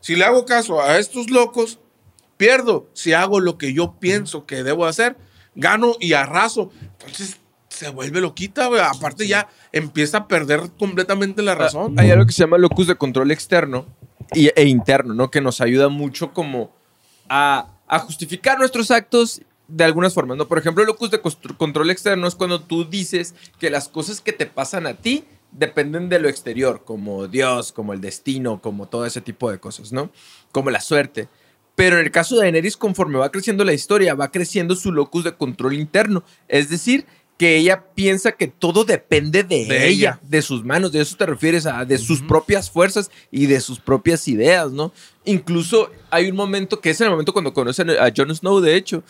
[0.00, 1.80] si le hago caso a estos locos,
[2.46, 2.88] pierdo.
[2.92, 5.16] Si hago lo que yo pienso que debo hacer,
[5.54, 6.72] gano y arraso.
[7.00, 7.38] Entonces
[7.68, 8.80] se vuelve loquita, güey.
[8.80, 11.94] Aparte ya empieza a perder completamente la razón.
[12.00, 13.86] Hay algo que se llama locus de control externo
[14.34, 15.30] y- e interno, ¿no?
[15.30, 16.72] Que nos ayuda mucho como
[17.28, 20.48] a, a justificar nuestros actos de algunas formas, ¿no?
[20.48, 21.20] Por ejemplo, el locus de
[21.56, 26.08] control externo es cuando tú dices que las cosas que te pasan a ti dependen
[26.08, 30.10] de lo exterior, como Dios, como el destino, como todo ese tipo de cosas, ¿no?
[30.50, 31.28] Como la suerte.
[31.74, 35.24] Pero en el caso de Daenerys, conforme va creciendo la historia, va creciendo su locus
[35.24, 36.22] de control interno.
[36.48, 37.06] Es decir,
[37.38, 40.20] que ella piensa que todo depende de, De ella, ella.
[40.22, 43.80] de sus manos, de eso te refieres a de sus propias fuerzas y de sus
[43.80, 44.92] propias ideas, ¿no?
[45.24, 49.02] Incluso hay un momento que es el momento cuando conocen a Jon Snow, de hecho,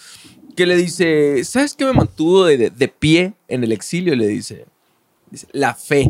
[0.57, 4.15] que le dice, ¿sabes qué me mantuvo de, de- de pie en el exilio?
[4.15, 4.67] Le dice,
[5.31, 6.09] dice, la fe.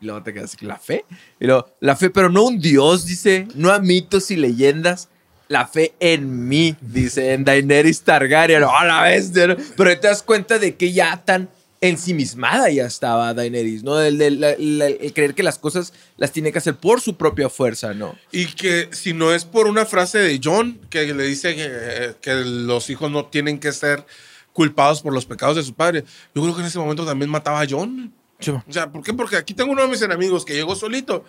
[0.00, 1.04] Y luego te quedas, ¿la fe?
[1.40, 5.08] Y luego, la fe, pero no un dios, dice, no a mitos y leyendas.
[5.48, 8.62] La fe en mí, dice, en Daenerys Targaryen.
[8.64, 9.46] ¡Oh, la bestia!
[9.48, 9.56] ¿no?
[9.76, 11.48] Pero te das cuenta de que ya tan
[11.80, 14.00] ensimismada ya estaba Daenerys, ¿no?
[14.00, 17.94] El, el- el creer que las cosas las tiene que hacer por su propia fuerza,
[17.94, 18.16] ¿no?
[18.32, 22.34] Y que si no es por una frase de John que le dice que, que
[22.44, 24.04] los hijos no tienen que ser
[24.52, 27.60] culpados por los pecados de su padre, yo creo que en ese momento también mataba
[27.60, 28.12] a John.
[28.68, 29.12] O sea, ¿por qué?
[29.14, 31.24] Porque aquí tengo uno de mis enemigos que llegó solito.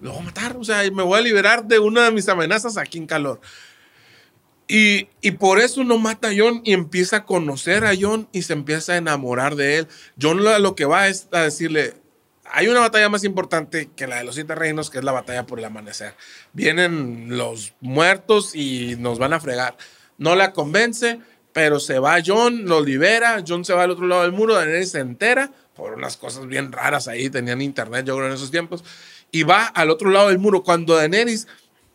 [0.00, 2.76] Lo voy a matar, o sea, me voy a liberar de una de mis amenazas
[2.76, 3.40] aquí en calor.
[4.66, 8.42] Y, y por eso no mata a John y empieza a conocer a John y
[8.42, 9.88] se empieza a enamorar de él.
[10.20, 11.94] John lo, lo que va es a decirle,
[12.44, 15.46] hay una batalla más importante que la de los siete reinos, que es la batalla
[15.46, 16.14] por el amanecer.
[16.52, 19.76] Vienen los muertos y nos van a fregar.
[20.18, 21.20] No la convence,
[21.52, 24.90] pero se va John, lo libera, John se va al otro lado del muro, Daenerys
[24.90, 28.84] se entera, por unas cosas bien raras ahí, tenían internet yo creo en esos tiempos,
[29.34, 30.62] y va al otro lado del muro.
[30.62, 31.48] Cuando Daenerys,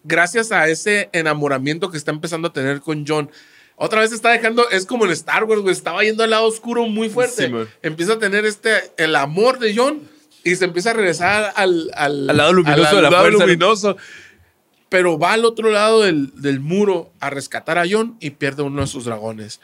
[0.04, 3.32] gracias a ese enamoramiento que está empezando a tener con John,
[3.78, 6.86] otra vez está dejando, es como en Star Wars, güey, estaba yendo al lado oscuro
[6.88, 7.48] muy fuerte.
[7.48, 10.02] Sí, empieza a tener este, el amor de John
[10.44, 13.46] y se empieza a regresar al, al, Al lado luminoso de la lado fuerza.
[13.46, 13.98] luminoso.
[14.90, 18.82] Pero va al otro lado del, del muro a rescatar a John y pierde uno
[18.82, 19.62] de sus dragones.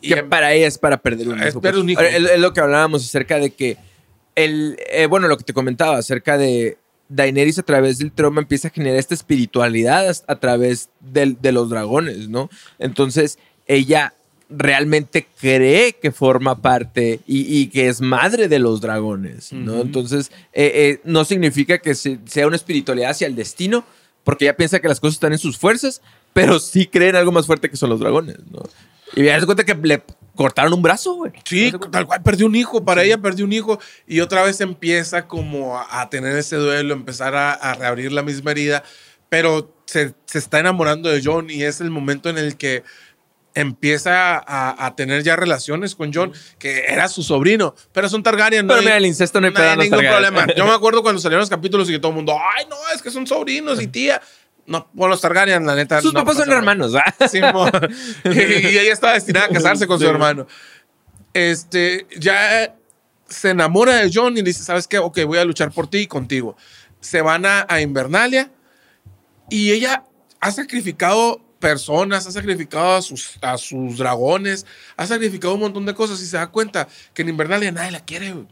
[0.00, 1.60] Y que em- para ella es para perder un hijo.
[1.60, 1.74] pues.
[1.74, 2.00] un hijo.
[2.00, 3.76] Es, es lo que hablábamos acerca de que
[4.34, 6.76] el, eh, bueno, lo que te comentaba acerca de
[7.14, 11.68] Daenerys a través del trauma empieza a generar esta espiritualidad a través del- de los
[11.70, 12.48] dragones, ¿no?
[12.78, 14.14] Entonces ella
[14.48, 19.80] realmente cree que forma parte y, y que es madre de los dragones, ¿no?
[19.80, 23.84] Entonces eh, eh, no significa que se- sea una espiritualidad hacia el destino,
[24.24, 26.02] porque ella piensa que las cosas están en sus fuerzas,
[26.32, 28.60] pero sí cree en algo más fuerte que son los dragones, ¿no?
[29.14, 30.02] Y me das cuenta que le
[30.34, 31.32] cortaron un brazo, güey.
[31.44, 35.26] Sí, tal cual, perdió un hijo, para ella perdió un hijo y otra vez empieza
[35.28, 38.82] como a, a tener ese duelo, empezar a, a reabrir la misma herida,
[39.28, 42.82] pero se, se está enamorando de John y es el momento en el que
[43.54, 48.66] empieza a, a tener ya relaciones con John, que era su sobrino, pero son Targaryen.
[48.66, 50.32] Pero hay- mira, el incesto no hay no hay ningún Targaryen.
[50.34, 50.54] problema.
[50.56, 53.02] Yo me acuerdo cuando salieron los capítulos y que todo el mundo, ay, no, es
[53.02, 54.22] que son sobrinos y tía.
[54.66, 56.00] No, bueno, los Targaryen, la neta.
[56.00, 56.58] Sus no papás son nada.
[56.58, 57.28] hermanos, ¿ah?
[57.28, 57.70] Simón.
[58.24, 60.10] y, y ella estaba destinada a casarse con su Sí.
[60.10, 60.46] hermano.
[61.34, 62.74] Este, ya
[63.28, 64.98] se enamora de John y le dice, ¿sabes qué?
[64.98, 66.56] Ok, voy a luchar por ti y contigo.
[67.00, 68.50] Se van a, a Invernalia
[69.48, 70.04] y ella
[70.40, 75.94] ha sacrificado personas, ha sacrificado a sus, a sus dragones, ha sacrificado un montón de
[75.94, 78.46] cosas y se da cuenta que en Invernalia nadie la quiere, güey.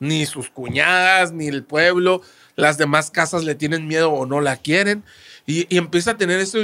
[0.00, 2.22] Ni sus cuñadas, ni el pueblo,
[2.56, 5.04] las demás casas le tienen miedo o no la quieren.
[5.52, 6.58] Y, y empieza a tener eso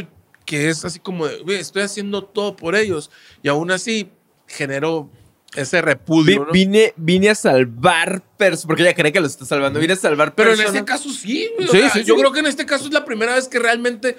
[0.44, 3.10] que es así como, de, "Güey, estoy haciendo todo por ellos.
[3.42, 4.10] Y aún así
[4.46, 5.10] generó
[5.54, 6.44] ese Vi- repudio.
[6.46, 6.52] ¿no?
[6.52, 9.78] vine, vine a salvar personas, porque ella cree que los está salvando.
[9.80, 10.74] Vine a salvar Pero en personas.
[10.80, 11.68] este caso sí, güey.
[11.68, 12.20] O Sí, sea, sí, Yo sí.
[12.20, 14.16] creo que en este caso es la primera vez que realmente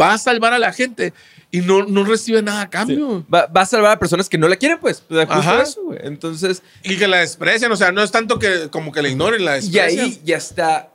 [0.00, 1.12] va a salvar a la gente
[1.50, 3.26] y no, no recibe nada a cambio.
[3.32, 5.00] Va, va a salvar a personas que no la quieren, pues.
[5.00, 5.62] Justo Ajá.
[5.62, 5.80] eso.
[6.00, 9.44] Entonces, Y que la desprecian, o sea, no es tanto que como que la ignoren,
[9.44, 10.04] la y desprecian.
[10.06, 10.91] ahí ya está.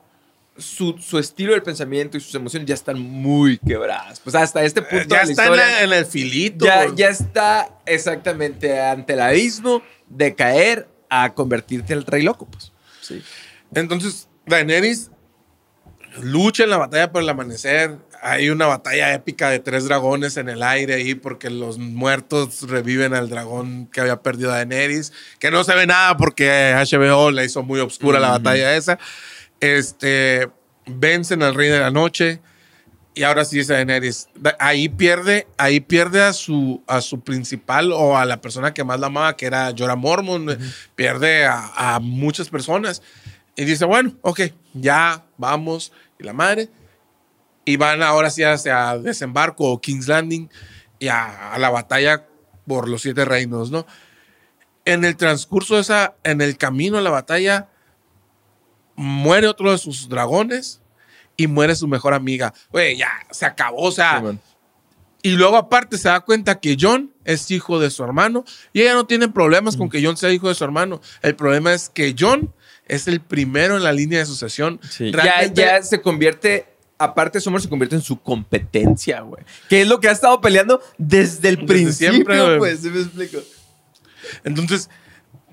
[0.58, 4.20] Su, su estilo del pensamiento y sus emociones ya están muy quebradas.
[4.20, 6.66] Pues hasta este punto Eh, ya de la está en, historia, la- en el filito.
[6.66, 12.72] ya, ya está exactamente ante el abismo de caer a convertirte al rey loco, pues.
[13.01, 13.22] Sí.
[13.74, 15.12] Entonces, Daenerys
[16.22, 17.97] lucha en la batalla por el amanecer.
[18.24, 23.14] Hay una batalla épica de tres dragones en el aire ahí porque los muertos reviven
[23.14, 27.43] al dragón que había perdido a Daenerys, que no se ve nada porque HBO la
[27.43, 28.97] hizo muy oscura la batalla esa.
[29.60, 30.49] Este,
[30.86, 32.41] vencen al rey de la noche
[33.16, 37.91] y ahora sí dice Daenerys, da- ahí pierde, ahí pierde a su, a su principal
[37.91, 40.51] o a la persona que más la amaba, que era Jorah Mormont,
[40.95, 43.01] pierde a, a muchas personas.
[43.55, 44.41] Y dice, bueno, ok,
[44.76, 45.91] ya vamos.
[46.20, 46.70] Y la madre.
[47.66, 50.47] Y van ahora sí hacia desembarco o King's Landing
[50.99, 52.28] y a, a la batalla
[52.68, 53.88] por los siete reinos, ¿no?
[54.86, 57.68] En el transcurso de esa, en el camino a la batalla,
[58.98, 60.82] muere otro de sus dragones
[61.38, 62.54] y muere su mejor amiga.
[62.72, 64.22] Güey, ya se acabó, o sea.
[64.22, 64.38] Sí,
[65.24, 68.93] y luego aparte se da cuenta que John es hijo de su hermano y ella
[68.93, 71.02] no tiene problemas con que John sea hijo de su hermano.
[71.22, 72.54] El problema es que John
[72.88, 74.80] es el primero en la línea de sucesión.
[74.89, 75.12] Sí.
[75.12, 76.68] Ya, Realmente- ya se convierte
[77.00, 79.43] aparte Summer se convierte en su competencia, güey.
[79.70, 83.02] Que es lo que ha estado peleando desde el Desde principio, siempre, pues, ¿sí me
[83.02, 83.38] explico?
[84.43, 84.89] Entonces,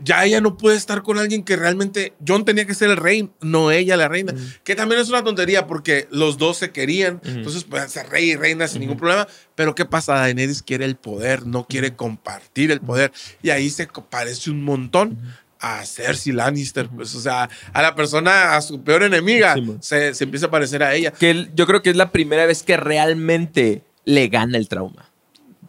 [0.02, 2.14] ya ella no puede estar con alguien que realmente.
[2.26, 4.34] John tenía que ser el rey, no ella la reina.
[4.64, 7.20] Que también es una tontería porque los dos se querían.
[7.24, 9.28] Entonces pueden ser rey y reina sin ningún problema.
[9.54, 10.14] Pero ¿qué pasa?
[10.14, 13.12] Daenerys quiere el poder, no quiere compartir el poder.
[13.42, 15.18] Y ahí se parece un montón.
[15.60, 20.12] A Cersei Lannister, pues, o sea, a la persona, a su peor enemiga, Sí, se,
[20.12, 21.10] se empieza a parecer a ella.
[21.12, 25.08] Que yo creo que es la primera vez que realmente le gana el trauma.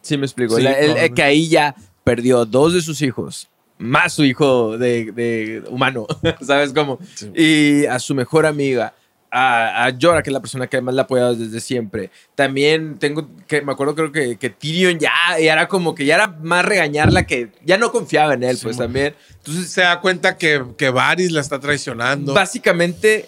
[0.02, 0.58] ¿Sí me explico?
[0.58, 3.48] Sí, La- el- que ahí ya perdió dos de sus hijos,
[3.78, 6.08] más su hijo de, de humano,
[6.42, 7.00] ¿sabes cómo?
[7.16, 7.32] Sí.
[7.36, 8.94] Y a su mejor amiga,
[9.32, 12.10] a, a Jorah, que es la persona que además la ha apoyado desde siempre.
[12.36, 15.12] También tengo, que me acuerdo creo que, que Tyrion ya,
[15.42, 18.64] ya era como que ya era más regañarla que ya no confiaba en él, Sí,
[18.64, 18.88] pues man.
[18.88, 19.16] también.
[19.38, 22.34] Entonces, Se da cuenta que, que Varys la está traicionando.
[22.34, 23.28] Básicamente,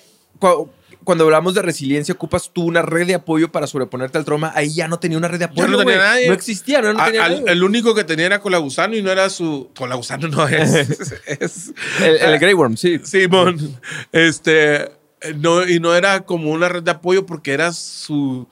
[1.07, 4.51] cuando hablamos de resiliencia, ocupas tú una red de apoyo para sobreponerte al trauma.
[4.53, 5.65] Ahí ya no tenía una red de apoyo.
[5.69, 6.27] no tenía nadie.
[6.27, 7.53] No existía, no, no A- tenía al- nadie.
[7.53, 9.71] el único que tenía era Colagusano y no era su.
[9.73, 10.73] Colagusano no es.
[11.27, 12.99] es El, el Grey Worm, sí.
[13.05, 13.79] Simón.
[14.11, 14.91] Este.
[15.37, 18.45] No, y no era como una red de apoyo porque era su.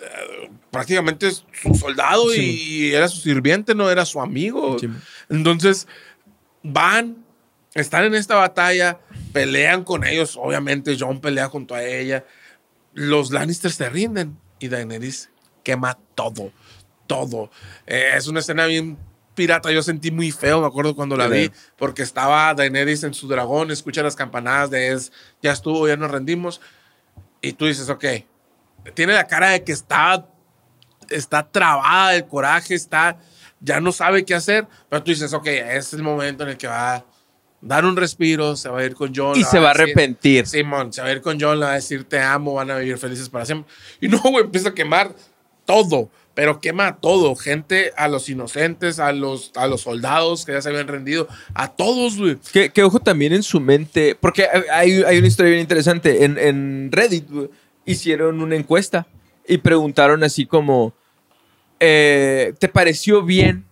[0.00, 2.40] eh, prácticamente su soldado Sí.
[2.90, 4.76] y, era su sirviente, no era su amigo.
[4.80, 4.88] Sí.
[5.30, 5.86] Entonces,
[6.64, 7.16] van,
[7.74, 8.98] están en esta batalla,
[9.36, 10.38] pelean con ellos.
[10.40, 12.24] Obviamente, John pelea junto a ella.
[12.94, 15.28] Los Lannisters se rinden y Daenerys
[15.62, 16.52] quema todo,
[17.06, 17.50] todo.
[17.86, 18.96] Eh, es una escena bien
[19.34, 19.70] pirata.
[19.70, 23.70] Yo sentí muy feo, me acuerdo cuando la vi, porque estaba Daenerys en su dragón,
[23.70, 25.12] escucha las campanadas de es,
[25.42, 26.62] ya estuvo, ya nos rendimos.
[27.42, 28.04] Y tú dices, ok,
[28.94, 30.26] tiene la cara de que está,
[31.10, 33.18] está trabada del coraje, está,
[33.60, 36.68] ya no sabe qué hacer, pero tú dices, ok, es el momento en el que
[36.68, 37.04] va
[37.66, 39.36] dar un respiro, se va a ir con John.
[39.38, 40.46] Y se va a decir- arrepentir.
[40.46, 42.78] Simón, se va a ir con John, le va a decir te amo, van a
[42.78, 43.72] vivir felices para siempre.
[44.00, 45.14] Y no, güey, empieza a quemar
[45.64, 47.34] todo, pero quema todo.
[47.34, 51.68] Gente, a los inocentes, a los, a los soldados que ya se habían rendido, a
[51.74, 52.36] todos, güey.
[52.52, 56.24] Que, que ojo también en su mente, porque hay, hay una historia bien interesante.
[56.24, 57.26] En, en Reddit
[57.84, 59.06] hicieron una encuesta
[59.48, 60.92] y preguntaron así como,
[61.80, 63.64] eh, ¿te pareció bien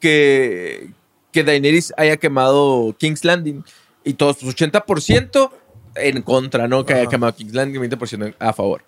[0.00, 0.90] que,
[1.32, 3.64] que Daenerys haya quemado King's Landing?
[4.04, 5.50] Y todos, pues 80%
[5.96, 6.84] en contra, ¿no?
[6.84, 8.84] Que haya quemado King's Landing, 20% a favor.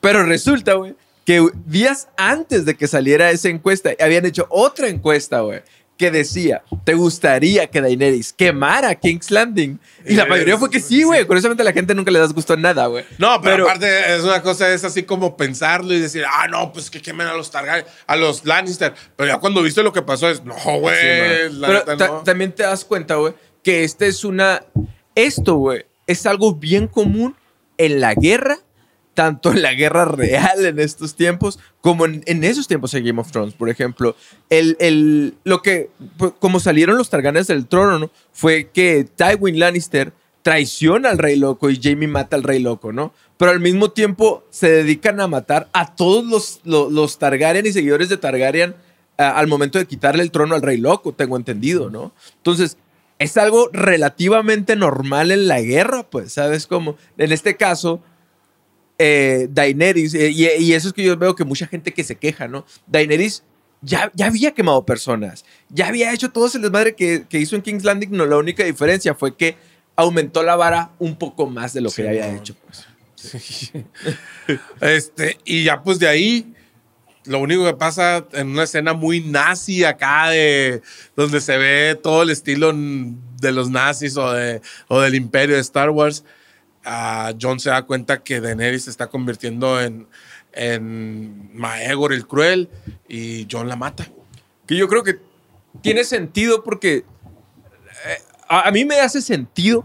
[0.00, 5.40] Pero resulta, güey, que días antes de que saliera esa encuesta, habían hecho otra encuesta,
[5.40, 5.62] güey,
[5.96, 9.78] que decía, ¿te gustaría que Daenerys quemara King's Landing?
[10.06, 11.24] Y la Eh, mayoría fue que sí, güey.
[11.24, 13.04] Curiosamente a la gente nunca le das gusto a nada, güey.
[13.18, 16.90] No, pero, aparte es una cosa, es así como pensarlo y decir, ah, no, pues
[16.90, 18.92] que quemen a los Targaryen, a los Lannister.
[19.16, 22.22] Pero ya cuando viste lo que pasó es, no, güey, Sí, Pero no.
[22.22, 24.62] también te das cuenta, güey, que esta es una...
[25.14, 27.34] Esto, güey, es algo bien común
[27.78, 28.58] en la guerra,
[29.16, 33.32] tanto en la guerra real en estos tiempos, como en, esos tiempos en Game of
[33.32, 33.54] Thrones.
[33.54, 34.14] Por ejemplo,
[34.50, 38.10] el, el, lo que, pues, como salieron los Targaryens del trono, ¿no?
[38.32, 40.12] Fue que Tywin Lannister
[40.42, 43.12] traiciona al Rey Loco y Jamie mata al Rey Loco, ¿no?
[43.38, 47.72] Pero al mismo tiempo se dedican a matar a todos los, los, los Targaryen y
[47.72, 48.74] seguidores de Targaryen
[49.18, 52.12] a- al momento de quitarle el trono al Rey Loco, tengo entendido, ¿no?
[52.36, 52.76] Entonces,
[53.18, 56.96] es algo relativamente normal en la guerra, pues, ¿sabes cómo?
[57.16, 58.02] En este caso,
[58.98, 62.16] eh, Daenerys, eh, y, y eso es que yo veo que mucha gente que se
[62.16, 62.64] queja, ¿no?
[62.86, 63.42] Daenerys
[63.82, 67.62] ya, ya había quemado personas, ya había hecho todo ese desmadre que, que hizo en
[67.62, 69.56] King's Landing, no, la única diferencia fue que
[69.96, 72.38] aumentó la vara un poco más de lo que Sí, había no.
[72.38, 72.86] hecho, pues.
[74.80, 76.54] Este, y ya pues de ahí,
[77.24, 80.82] lo único que pasa en una escena muy nazi acá, de,
[81.16, 85.60] donde se ve todo el estilo de los nazis o, de, o del imperio de
[85.60, 86.24] Star Wars,
[87.40, 90.06] John se da cuenta que Daenerys se está convirtiendo en,
[90.52, 92.68] en Maegor el Cruel
[93.08, 94.06] y John la mata.
[94.66, 95.18] Que yo creo que
[95.82, 98.18] tiene sentido porque eh,
[98.48, 99.84] a, mí me hace sentido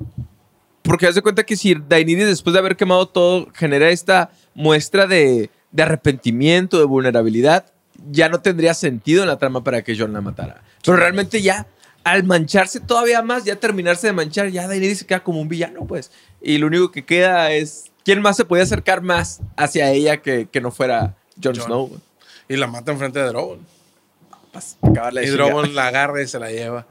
[0.83, 5.07] porque haz de cuenta que si Daenerys después de haber quemado todo genera esta muestra
[5.07, 7.65] de, de arrepentimiento, de vulnerabilidad,
[8.09, 10.63] ya no tendría sentido en la trama para que Jon la matara.
[10.83, 11.67] Pero realmente ya
[12.03, 15.85] al mancharse todavía más, ya terminarse de manchar, ya Daenerys se queda como un villano,
[15.85, 16.11] pues.
[16.41, 20.47] Y lo único que queda es quién más se podía acercar más hacia ella que,
[20.51, 21.55] que no fuera Jon.
[21.55, 22.01] Snow.
[22.49, 23.65] Y la mata enfrente de Drogon.
[24.83, 25.29] De Y.
[25.29, 26.85] Drogon la agarra y se la lleva.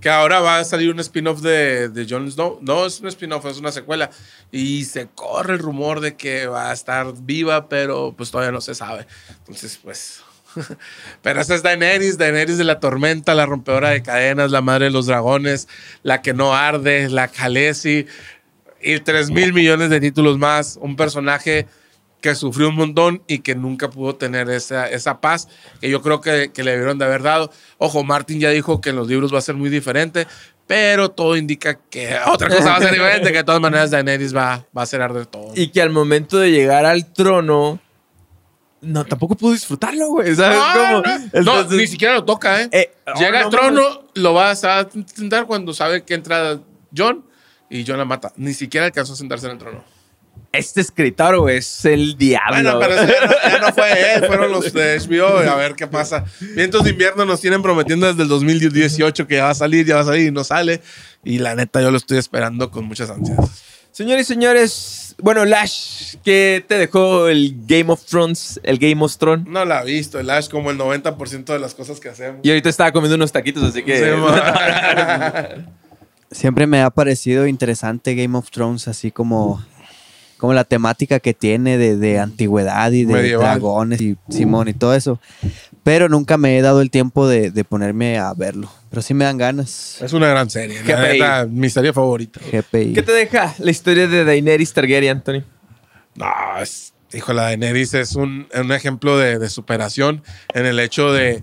[0.00, 2.58] Que ahora va a salir un spin-off de, de Jon Snow.
[2.60, 4.10] No es un spin-off, es una secuela.
[4.52, 8.60] Y se corre el rumor de que va a estar viva, pero pues todavía no
[8.60, 9.06] se sabe.
[9.38, 10.20] Entonces, pues.
[11.22, 14.90] pero esa es Daenerys, Daenerys de la tormenta, la rompedora de cadenas, la madre de
[14.90, 15.68] los dragones,
[16.02, 18.06] la que no arde, la Khaleesi
[18.80, 20.78] y 3 mil millones de títulos más.
[20.80, 21.66] Un personaje
[22.20, 25.48] que sufrió un montón y que nunca pudo tener esa, esa paz
[25.80, 27.50] que yo creo que, que le debieron de haber dado.
[27.78, 30.26] Ojo, Martin ya dijo que en los libros va a ser muy diferente,
[30.66, 34.34] pero todo indica que otra cosa va a ser diferente, que de todas maneras Daenerys
[34.34, 35.52] va, va a ser arder todo.
[35.54, 37.80] Y que al momento de llegar al trono,
[38.80, 40.34] no, tampoco pudo disfrutarlo, güey.
[40.34, 41.44] ¿Sabes No, cómo?
[41.44, 42.68] no, ni siquiera lo toca, ¿eh?
[42.72, 46.58] Eh, Llega oh, al no trono, lo va a sentar cuando sabe que entra
[46.96, 47.24] John
[47.70, 48.32] y John la mata.
[48.36, 49.84] Ni siquiera alcanzó a sentarse en el trono.
[50.52, 52.76] Este escritor, güey, es el diablo.
[52.78, 55.38] Bueno, pero ya, no, ya no fue él, fueron los de HBO.
[55.38, 56.24] A ver qué pasa.
[56.54, 59.96] Vientos de invierno nos tienen prometiendo desde el 2018 que ya va a salir, ya
[59.96, 60.80] va a salir y no sale.
[61.24, 63.38] Y la neta, yo lo estoy esperando con muchas ansias.
[63.96, 69.16] Señores y señores, bueno, Lash, ¿qué te dejó el Game of Thrones, el Game of
[69.16, 69.46] Thrones?
[69.48, 72.40] No la ha visto, el Ash, como el 90% de las cosas que hacemos.
[72.42, 73.98] Y ahorita estaba comiendo unos taquitos, así que...
[73.98, 75.64] Sí.
[76.30, 79.64] Siempre me ha parecido interesante Game of Thrones, así como,
[80.38, 83.44] como la temática que tiene de, de antigüedad y de Medieval.
[83.46, 85.20] dragones y Simón y todo eso.
[85.82, 88.70] Pero nunca me he dado el tiempo de, de ponerme a verlo.
[88.90, 90.00] Pero sí me dan ganas.
[90.02, 90.82] es una gran serie.
[90.84, 91.12] La GPI.
[91.12, 92.40] neta, mi serie favorita.
[92.52, 92.92] GPI.
[92.92, 95.42] ¿Qué te deja la historia de Daenerys Targaryen, Anthony?
[96.16, 96.26] No,
[96.60, 100.22] es, hijo, la Daenerys es un, un ejemplo de, de superación
[100.54, 101.42] en el hecho de.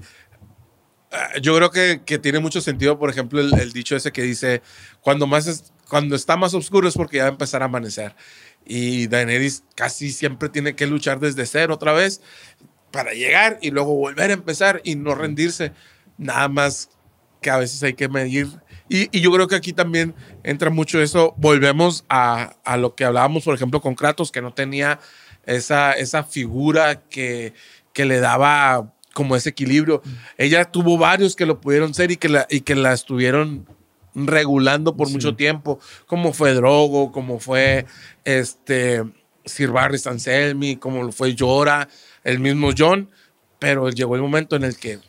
[1.11, 4.23] ah, Yo creo que, que tiene mucho sentido, por ejemplo, el, el dicho ese que
[4.23, 4.61] dice:
[5.01, 8.15] cuando, más es- cuando está más oscuro es porque ya va a empezar a amanecer.
[8.66, 12.22] Y Daenerys casi siempre tiene que luchar desde cero otra vez
[12.91, 15.72] para llegar y luego volver a empezar y no rendirse.
[16.18, 16.89] Nada más
[17.41, 18.47] que a veces hay que medir.
[18.89, 21.34] Y, y yo creo que aquí también entra mucho eso.
[21.38, 24.99] Volvemos a, a lo que hablábamos, por ejemplo, con Kratos, que no tenía
[25.45, 27.53] esa, esa figura que,
[27.93, 30.01] que le daba como ese equilibrio.
[30.38, 33.68] Ella tuvo varios que lo pudieron ser y que la, y que la estuvieron
[34.16, 37.86] regulando por mucho tiempo, como fue Drogo, como fue
[38.24, 39.03] este
[39.45, 41.89] Sir Barry Anselmi, como lo fue Llora,
[42.24, 43.09] el mismo John,
[43.59, 44.99] pero llegó el momento en el que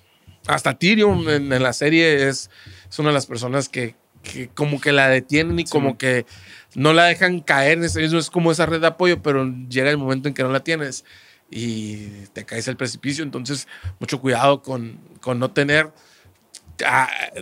[0.47, 2.51] hasta Tyrion en, en la serie es,
[2.89, 6.27] es una de las personas que, que como que la detienen y como que
[6.75, 10.29] no la dejan caer, eso es como esa red de apoyo, pero llega el momento
[10.29, 11.05] en que no la tienes
[11.51, 13.69] y te caes al precipicio, entonces
[14.01, 15.93] mucho cuidado con, con no tener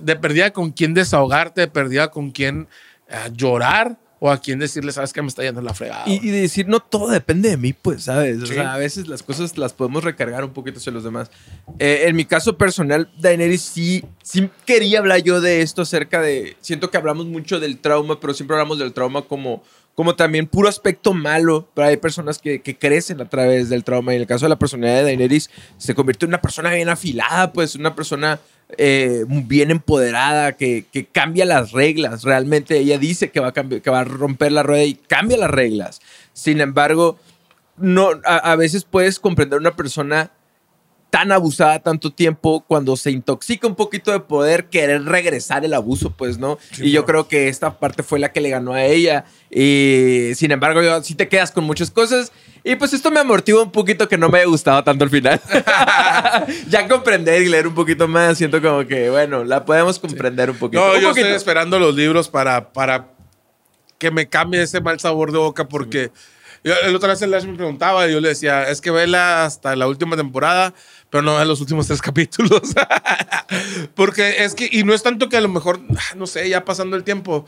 [0.01, 2.69] de perdida con quién desahogarte, de perdida con quién
[3.35, 6.05] llorar o a quién decirle, sabes que me está yendo la fregada.
[6.07, 8.41] Y, y de decir, no todo depende de mí, pues, ¿sabes?
[8.41, 11.29] O sea, a veces las cosas las podemos recargar un poquito hacia los demás.
[11.81, 16.57] Eh, en mi caso personal, Daenerys sí, sí quería hablar yo de esto acerca de...
[16.61, 19.65] Siento que hablamos mucho del trauma, pero siempre hablamos del trauma como,
[19.97, 21.69] como también puro aspecto malo.
[21.75, 24.13] Pero hay personas que, que crecen a través del trauma.
[24.13, 26.89] Y en el caso de la personalidad de Daenerys, se convirtió en una persona bien
[26.89, 28.39] afilada, pues, una persona
[28.79, 32.23] eh, bien empoderada, que, que cambia las reglas.
[32.23, 35.51] Realmente ella dice que va, a que va a romper la rueda y cambia las
[35.51, 36.01] reglas.
[36.33, 37.19] Sin embargo,
[37.77, 40.31] no, a, a veces puedes comprender una persona
[41.13, 46.11] tan abusada tanto tiempo cuando se intoxica un poquito de poder querer regresar el abuso
[46.17, 48.83] pues no Sí, y yo creo que esta parte fue la que le ganó a
[48.87, 52.33] ella y sin embargo yo sí te quedas con muchas cosas
[52.65, 55.41] y pues esto me amortigua un poquito que no me haya gustado tanto al final
[56.69, 60.57] ya comprender y leer un poquito más siento como que bueno la podemos comprender un
[60.57, 61.27] poquito No, Un yo poquito.
[61.27, 63.09] estoy esperando los libros para, para
[63.99, 66.11] que me cambie ese mal sabor de boca porque
[66.65, 69.45] yo, el otra vez el Lash me preguntaba y yo le decía, es que vela
[69.45, 70.73] hasta la última temporada,
[71.11, 72.61] pero no en los últimos tres capítulos.
[73.97, 75.81] porque es que, y no es tanto que a lo mejor,
[76.17, 77.47] no sé, ya pasando el tiempo,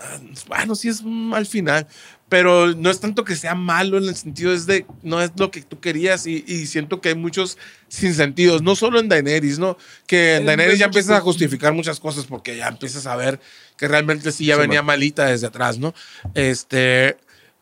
[0.00, 1.88] ah, bueno, sí es un mal final,
[2.32, 5.50] pero no es tanto que sea malo en el sentido es de, no es lo
[5.50, 7.58] que tú querías y, y siento que hay muchos
[7.88, 9.76] sinsentidos, no solo en Daenerys, ¿no?
[10.06, 13.38] Que en Daenerys ya empiezas a justificar muchas cosas porque ya empiezas a ver
[13.76, 15.92] que realmente sí ya venía malita desde atrás, ¿no?
[16.32, 17.18] Este,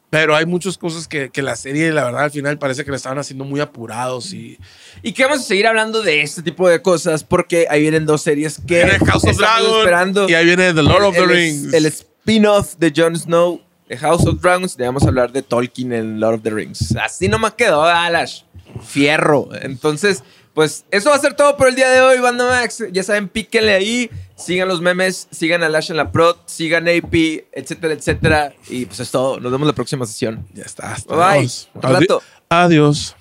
[0.09, 2.97] pero hay muchas cosas que, que la serie, la verdad, al final parece que le
[2.97, 4.57] estaban haciendo muy apurados y...
[5.03, 8.23] Y que vamos a seguir hablando de este tipo de cosas porque ahí vienen dos
[8.23, 10.29] series que Viene House of estamos Dragon esperando.
[10.29, 11.75] y ahí viene The Lord of the el, Rings.
[11.75, 13.61] El spin-off de Jon Snow,
[13.91, 14.79] de House of Dragons.
[14.79, 16.97] A hablar de Tolkien en Lord of the Rings.
[16.97, 18.43] Así no me quedó, Alash.
[18.83, 19.49] Fierro.
[19.61, 20.23] Entonces,
[20.55, 22.85] pues eso va a ser todo por el día de hoy, Banda Max.
[22.93, 24.11] Ya saben, píquenle ahí.
[24.37, 28.55] Sigan los memes, sigan a Lash en la Prod, sigan AP, etcétera, etcétera.
[28.69, 29.39] Y pues es todo.
[29.41, 30.47] Nos vemos la próxima sesión.
[30.55, 30.93] ya está.
[30.93, 31.51] hasta Bye.
[31.75, 32.23] rato.
[32.49, 33.17] Adiós.